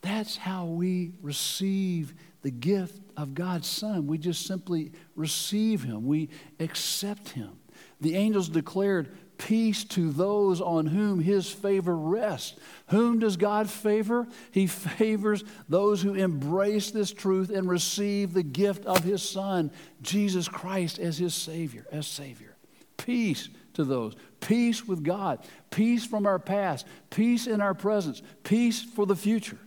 That's 0.00 0.36
how 0.36 0.66
we 0.66 1.12
receive 1.20 2.14
the 2.42 2.50
gift 2.50 3.00
of 3.16 3.34
God's 3.34 3.66
Son. 3.66 4.06
We 4.06 4.18
just 4.18 4.46
simply 4.46 4.92
receive 5.16 5.82
Him, 5.82 6.06
we 6.06 6.28
accept 6.60 7.30
Him. 7.30 7.58
The 8.00 8.14
angels 8.16 8.48
declared, 8.48 9.16
peace 9.38 9.84
to 9.84 10.10
those 10.10 10.60
on 10.60 10.86
whom 10.86 11.20
his 11.20 11.48
favor 11.48 11.96
rests. 11.96 12.58
Whom 12.88 13.20
does 13.20 13.36
God 13.36 13.70
favor? 13.70 14.26
He 14.50 14.66
favors 14.66 15.44
those 15.68 16.02
who 16.02 16.14
embrace 16.14 16.90
this 16.90 17.12
truth 17.12 17.50
and 17.50 17.68
receive 17.68 18.34
the 18.34 18.42
gift 18.42 18.84
of 18.84 19.04
his 19.04 19.22
son, 19.22 19.70
Jesus 20.02 20.48
Christ 20.48 20.98
as 20.98 21.18
his 21.18 21.34
savior, 21.34 21.86
as 21.90 22.06
savior. 22.06 22.56
Peace 22.96 23.48
to 23.74 23.84
those. 23.84 24.14
Peace 24.40 24.86
with 24.86 25.04
God, 25.04 25.38
peace 25.70 26.04
from 26.04 26.26
our 26.26 26.38
past, 26.38 26.86
peace 27.10 27.46
in 27.46 27.60
our 27.60 27.74
presence, 27.74 28.22
peace 28.42 28.82
for 28.82 29.06
the 29.06 29.16
future. 29.16 29.58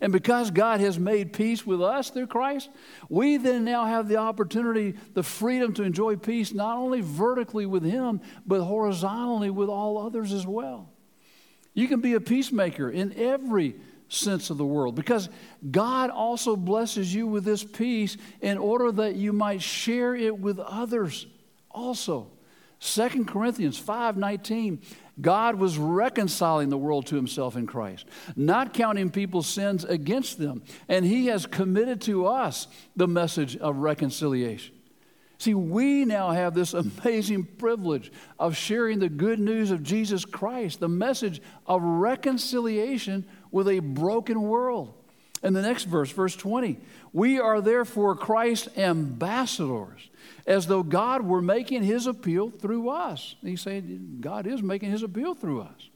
And 0.00 0.12
because 0.12 0.50
God 0.50 0.80
has 0.80 0.98
made 0.98 1.32
peace 1.32 1.64
with 1.64 1.80
us 1.80 2.10
through 2.10 2.26
Christ, 2.26 2.68
we 3.08 3.36
then 3.36 3.64
now 3.64 3.84
have 3.84 4.08
the 4.08 4.16
opportunity, 4.16 4.94
the 5.14 5.22
freedom 5.22 5.72
to 5.74 5.84
enjoy 5.84 6.16
peace 6.16 6.52
not 6.52 6.76
only 6.76 7.00
vertically 7.00 7.64
with 7.64 7.84
Him, 7.84 8.20
but 8.46 8.62
horizontally 8.62 9.50
with 9.50 9.68
all 9.68 9.98
others 9.98 10.32
as 10.32 10.46
well. 10.46 10.90
You 11.74 11.88
can 11.88 12.00
be 12.00 12.14
a 12.14 12.20
peacemaker 12.20 12.90
in 12.90 13.12
every 13.16 13.76
sense 14.08 14.50
of 14.50 14.58
the 14.58 14.66
world 14.66 14.94
because 14.94 15.28
God 15.70 16.10
also 16.10 16.56
blesses 16.56 17.14
you 17.14 17.26
with 17.26 17.44
this 17.44 17.64
peace 17.64 18.16
in 18.40 18.58
order 18.58 18.92
that 18.92 19.16
you 19.16 19.32
might 19.32 19.62
share 19.62 20.14
it 20.14 20.38
with 20.38 20.58
others 20.58 21.26
also. 21.70 22.30
2 22.80 23.26
Corinthians 23.26 23.78
5:19 23.78 24.78
God 25.20 25.56
was 25.56 25.78
reconciling 25.78 26.70
the 26.70 26.78
world 26.78 27.06
to 27.06 27.16
himself 27.16 27.56
in 27.56 27.66
Christ, 27.66 28.06
not 28.34 28.74
counting 28.74 29.10
people's 29.10 29.46
sins 29.46 29.84
against 29.84 30.38
them. 30.38 30.62
And 30.88 31.04
he 31.04 31.26
has 31.26 31.46
committed 31.46 32.00
to 32.02 32.26
us 32.26 32.66
the 32.96 33.06
message 33.06 33.56
of 33.56 33.76
reconciliation. 33.76 34.74
See, 35.38 35.54
we 35.54 36.04
now 36.04 36.30
have 36.30 36.54
this 36.54 36.74
amazing 36.74 37.44
privilege 37.44 38.10
of 38.38 38.56
sharing 38.56 38.98
the 38.98 39.08
good 39.08 39.38
news 39.38 39.70
of 39.70 39.82
Jesus 39.82 40.24
Christ, 40.24 40.80
the 40.80 40.88
message 40.88 41.40
of 41.66 41.82
reconciliation 41.82 43.26
with 43.50 43.68
a 43.68 43.80
broken 43.80 44.42
world. 44.42 44.94
And 45.44 45.54
the 45.54 45.60
next 45.60 45.84
verse, 45.84 46.10
verse 46.10 46.34
20, 46.34 46.78
we 47.12 47.38
are 47.38 47.60
therefore 47.60 48.16
Christ's 48.16 48.78
ambassadors 48.78 50.08
as 50.46 50.66
though 50.66 50.82
God 50.82 51.20
were 51.20 51.42
making 51.42 51.82
his 51.82 52.06
appeal 52.06 52.48
through 52.48 52.88
us. 52.88 53.36
He 53.42 53.54
said, 53.54 54.22
God 54.22 54.46
is 54.46 54.62
making 54.62 54.90
his 54.90 55.02
appeal 55.02 55.34
through 55.34 55.60
us. 55.60 55.90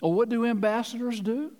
Well, 0.00 0.14
what 0.14 0.30
do 0.30 0.46
ambassadors 0.46 1.20
do? 1.20 1.52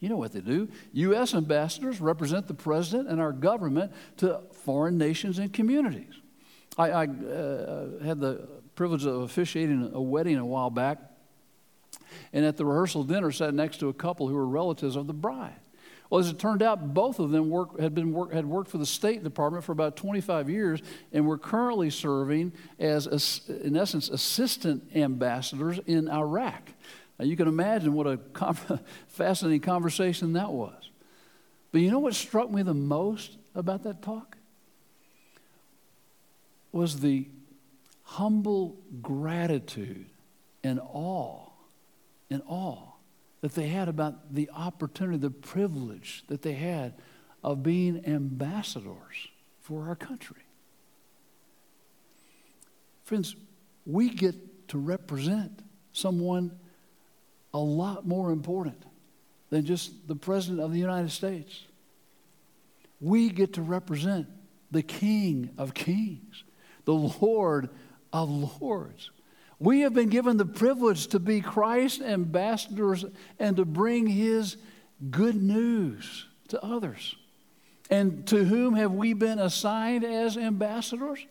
You 0.00 0.10
know 0.10 0.18
what 0.18 0.32
they 0.32 0.40
do. 0.40 0.68
U.S. 0.92 1.34
ambassadors 1.34 1.98
represent 1.98 2.46
the 2.46 2.54
president 2.54 3.08
and 3.08 3.22
our 3.22 3.32
government 3.32 3.92
to 4.18 4.40
foreign 4.52 4.98
nations 4.98 5.38
and 5.38 5.50
communities. 5.52 6.12
I, 6.76 6.90
I 6.90 7.04
uh, 7.06 8.02
had 8.04 8.20
the 8.20 8.48
privilege 8.74 9.06
of 9.06 9.22
officiating 9.22 9.92
a 9.94 10.00
wedding 10.00 10.36
a 10.36 10.44
while 10.44 10.70
back, 10.70 10.98
and 12.34 12.44
at 12.44 12.58
the 12.58 12.66
rehearsal 12.66 13.04
dinner 13.04 13.30
sat 13.30 13.54
next 13.54 13.78
to 13.78 13.88
a 13.88 13.94
couple 13.94 14.28
who 14.28 14.34
were 14.34 14.46
relatives 14.46 14.94
of 14.94 15.06
the 15.06 15.14
bride. 15.14 15.59
Well, 16.10 16.18
as 16.18 16.28
it 16.28 16.40
turned 16.40 16.60
out, 16.60 16.92
both 16.92 17.20
of 17.20 17.30
them 17.30 17.50
work, 17.50 17.78
had, 17.78 17.94
been 17.94 18.12
work, 18.12 18.32
had 18.32 18.44
worked 18.44 18.68
for 18.68 18.78
the 18.78 18.86
State 18.86 19.22
Department 19.22 19.62
for 19.62 19.70
about 19.70 19.94
25 19.94 20.50
years 20.50 20.82
and 21.12 21.24
were 21.24 21.38
currently 21.38 21.88
serving 21.88 22.52
as, 22.80 23.42
in 23.48 23.76
essence, 23.76 24.08
assistant 24.08 24.90
ambassadors 24.96 25.78
in 25.86 26.08
Iraq. 26.08 26.72
Now, 27.16 27.26
you 27.26 27.36
can 27.36 27.46
imagine 27.46 27.94
what 27.94 28.08
a 28.08 28.18
fascinating 29.06 29.60
conversation 29.60 30.32
that 30.32 30.50
was. 30.50 30.90
But 31.70 31.80
you 31.80 31.92
know 31.92 32.00
what 32.00 32.16
struck 32.16 32.50
me 32.50 32.62
the 32.62 32.74
most 32.74 33.36
about 33.54 33.84
that 33.84 34.02
talk? 34.02 34.36
Was 36.72 36.98
the 36.98 37.28
humble 38.02 38.76
gratitude 39.00 40.06
and 40.64 40.80
awe 40.80 41.46
and 42.28 42.42
awe 42.48 42.89
that 43.40 43.54
they 43.54 43.68
had 43.68 43.88
about 43.88 44.34
the 44.34 44.50
opportunity, 44.54 45.18
the 45.18 45.30
privilege 45.30 46.24
that 46.28 46.42
they 46.42 46.52
had 46.52 46.94
of 47.42 47.62
being 47.62 48.04
ambassadors 48.06 49.28
for 49.60 49.88
our 49.88 49.96
country. 49.96 50.42
Friends, 53.04 53.34
we 53.86 54.10
get 54.10 54.68
to 54.68 54.78
represent 54.78 55.62
someone 55.92 56.52
a 57.52 57.58
lot 57.58 58.06
more 58.06 58.30
important 58.30 58.82
than 59.48 59.64
just 59.64 60.06
the 60.06 60.14
President 60.14 60.60
of 60.60 60.72
the 60.72 60.78
United 60.78 61.10
States. 61.10 61.64
We 63.00 63.30
get 63.30 63.54
to 63.54 63.62
represent 63.62 64.28
the 64.70 64.82
King 64.82 65.50
of 65.58 65.74
Kings, 65.74 66.44
the 66.84 66.94
Lord 66.94 67.70
of 68.12 68.30
Lords. 68.60 69.10
We 69.60 69.80
have 69.80 69.92
been 69.92 70.08
given 70.08 70.38
the 70.38 70.46
privilege 70.46 71.08
to 71.08 71.20
be 71.20 71.42
Christ's 71.42 72.00
ambassadors 72.00 73.04
and 73.38 73.56
to 73.58 73.66
bring 73.66 74.06
his 74.06 74.56
good 75.10 75.40
news 75.40 76.26
to 76.48 76.64
others. 76.64 77.14
And 77.90 78.26
to 78.28 78.44
whom 78.44 78.74
have 78.74 78.92
we 78.92 79.12
been 79.12 79.38
assigned 79.38 80.02
as 80.02 80.38
ambassadors? 80.38 81.26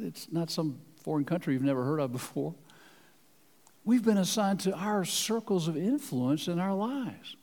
It's 0.00 0.32
not 0.32 0.50
some 0.50 0.78
foreign 1.02 1.26
country 1.26 1.52
you've 1.52 1.62
never 1.62 1.84
heard 1.84 2.00
of 2.00 2.10
before. 2.10 2.54
We've 3.84 4.04
been 4.04 4.18
assigned 4.18 4.60
to 4.60 4.74
our 4.74 5.04
circles 5.04 5.68
of 5.68 5.76
influence 5.76 6.48
in 6.48 6.58
our 6.58 6.74
lives. 6.74 7.36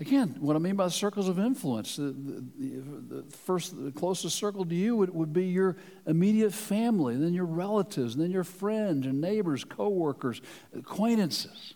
Again, 0.00 0.36
what 0.40 0.56
I 0.56 0.58
mean 0.58 0.76
by 0.76 0.88
circles 0.88 1.28
of 1.28 1.38
influence, 1.38 1.96
the, 1.96 2.04
the, 2.04 3.22
the, 3.22 3.24
first, 3.44 3.84
the 3.84 3.92
closest 3.92 4.34
circle 4.34 4.64
to 4.64 4.74
you 4.74 4.96
would, 4.96 5.14
would 5.14 5.34
be 5.34 5.44
your 5.48 5.76
immediate 6.06 6.54
family, 6.54 7.16
then 7.16 7.34
your 7.34 7.44
relatives, 7.44 8.16
then 8.16 8.30
your 8.30 8.44
friends 8.44 9.04
and 9.04 9.20
neighbors, 9.20 9.62
coworkers, 9.62 10.40
acquaintances. 10.74 11.74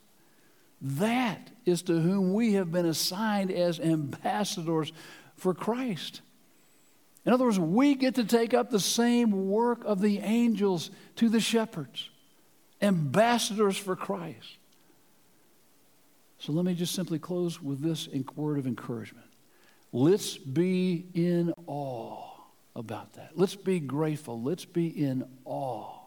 That 0.81 1.51
is 1.67 1.83
to 1.83 2.01
whom 2.01 2.33
we 2.33 2.55
have 2.55 2.73
been 2.73 2.87
assigned 2.87 3.51
as 3.51 3.79
ambassadors 3.79 4.91
for 5.37 5.53
Christ. 5.53 6.23
In 7.27 7.33
other 7.35 7.45
words, 7.45 7.61
we 7.61 7.95
get 7.95 8.15
to 8.15 8.25
take 8.25 8.55
up 8.55 8.71
the 8.71 8.81
same 8.81 9.51
work 9.51 9.85
of 9.85 10.01
the 10.01 10.21
angels 10.21 10.91
to 11.17 11.29
the 11.29 11.41
shepherds, 11.41 12.09
ambassadors 12.81 13.77
for 13.77 13.97
Christ. 13.97 14.57
So 16.45 16.53
let 16.53 16.67
me 16.67 16.75
just 16.75 16.95
simply 16.95 17.19
close 17.19 17.63
with 17.63 17.81
this 17.81 18.07
word 18.37 18.59
of 18.59 18.67
encouragement. 18.67 19.25
Let's 19.95 20.37
be 20.37 21.07
in 21.15 21.55
awe 21.67 22.23
about 22.77 23.15
that. 23.15 23.31
Let's 23.35 23.55
be 23.55 23.81
grateful. 23.81 24.43
Let's 24.43 24.67
be 24.67 24.89
in 24.89 25.25
awe 25.47 26.01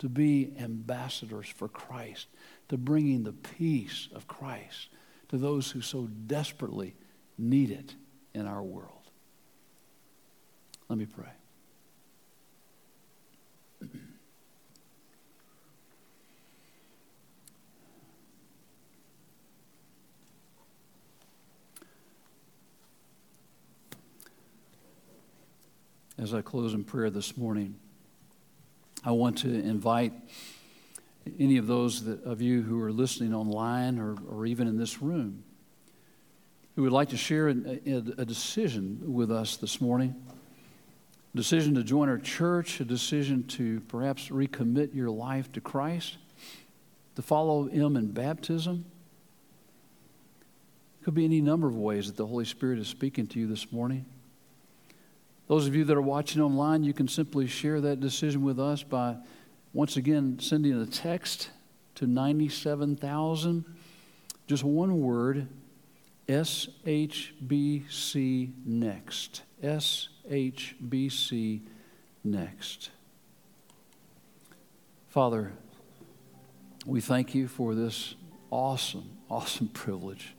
to 0.00 0.08
be 0.08 0.52
ambassadors 0.58 1.46
for 1.46 1.68
Christ, 1.68 2.26
to 2.70 2.76
bringing 2.76 3.22
the 3.22 3.32
peace 3.32 4.08
of 4.12 4.26
Christ 4.26 4.88
to 5.28 5.36
those 5.36 5.70
who 5.70 5.80
so 5.80 6.08
desperately 6.26 6.96
need 7.38 7.70
it 7.70 7.94
in 8.34 8.48
our 8.48 8.64
world. 8.64 9.12
Let 10.88 10.98
me 10.98 11.06
pray. 11.06 11.30
As 26.18 26.34
I 26.34 26.42
close 26.42 26.74
in 26.74 26.84
prayer 26.84 27.10
this 27.10 27.36
morning, 27.36 27.76
I 29.04 29.12
want 29.12 29.38
to 29.38 29.48
invite 29.48 30.12
any 31.38 31.56
of 31.58 31.66
those 31.66 32.04
that, 32.04 32.24
of 32.24 32.42
you 32.42 32.62
who 32.62 32.80
are 32.82 32.90
listening 32.90 33.34
online 33.34 33.98
or, 33.98 34.16
or 34.28 34.46
even 34.46 34.66
in 34.66 34.76
this 34.76 35.00
room 35.00 35.44
who 36.74 36.82
would 36.82 36.92
like 36.92 37.10
to 37.10 37.16
share 37.16 37.48
a, 37.48 37.54
a, 37.86 38.24
decision 38.24 39.00
with 39.04 39.30
us 39.30 39.56
this 39.56 39.80
morning 39.80 40.14
a 41.34 41.36
decision 41.36 41.74
to 41.74 41.84
join 41.84 42.08
our 42.08 42.18
church, 42.18 42.80
a 42.80 42.84
decision 42.84 43.44
to 43.48 43.80
perhaps 43.80 44.28
recommit 44.28 44.94
your 44.94 45.10
life 45.10 45.52
to 45.52 45.60
Christ, 45.60 46.16
to 47.16 47.22
follow 47.22 47.66
Him 47.66 47.96
in 47.96 48.12
baptism. 48.12 48.86
Could 51.02 51.14
be 51.14 51.24
any 51.24 51.40
number 51.40 51.66
of 51.66 51.76
ways 51.76 52.06
that 52.06 52.16
the 52.16 52.26
Holy 52.26 52.44
Spirit 52.44 52.78
is 52.78 52.88
speaking 52.88 53.26
to 53.28 53.38
you 53.38 53.46
this 53.46 53.70
morning. 53.70 54.06
Those 55.48 55.66
of 55.66 55.74
you 55.74 55.82
that 55.84 55.96
are 55.96 56.02
watching 56.02 56.40
online, 56.42 56.84
you 56.84 56.92
can 56.92 57.08
simply 57.08 57.46
share 57.46 57.80
that 57.80 58.00
decision 58.00 58.42
with 58.42 58.60
us 58.60 58.82
by 58.82 59.16
once 59.72 59.96
again 59.96 60.38
sending 60.40 60.78
a 60.78 60.84
text 60.84 61.48
to 61.94 62.06
97,000. 62.06 63.64
Just 64.46 64.62
one 64.62 65.00
word 65.00 65.48
SHBC 66.28 67.32
next. 68.66 69.42
SHBC 69.64 71.62
next. 72.22 72.90
Father, 75.08 75.54
we 76.84 77.00
thank 77.00 77.34
you 77.34 77.48
for 77.48 77.74
this 77.74 78.14
awesome, 78.50 79.16
awesome 79.30 79.68
privilege 79.68 80.34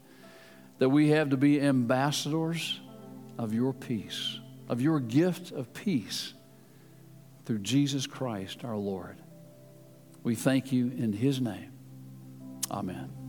that 0.78 0.88
we 0.88 1.08
have 1.08 1.30
to 1.30 1.36
be 1.36 1.60
ambassadors 1.60 2.78
of 3.38 3.52
your 3.52 3.72
peace 3.72 4.38
of 4.70 4.80
your 4.80 5.00
gift 5.00 5.50
of 5.50 5.74
peace 5.74 6.32
through 7.44 7.58
Jesus 7.58 8.06
Christ 8.06 8.64
our 8.64 8.76
Lord. 8.76 9.16
We 10.22 10.36
thank 10.36 10.70
you 10.70 10.86
in 10.86 11.12
his 11.12 11.40
name. 11.40 11.72
Amen. 12.70 13.19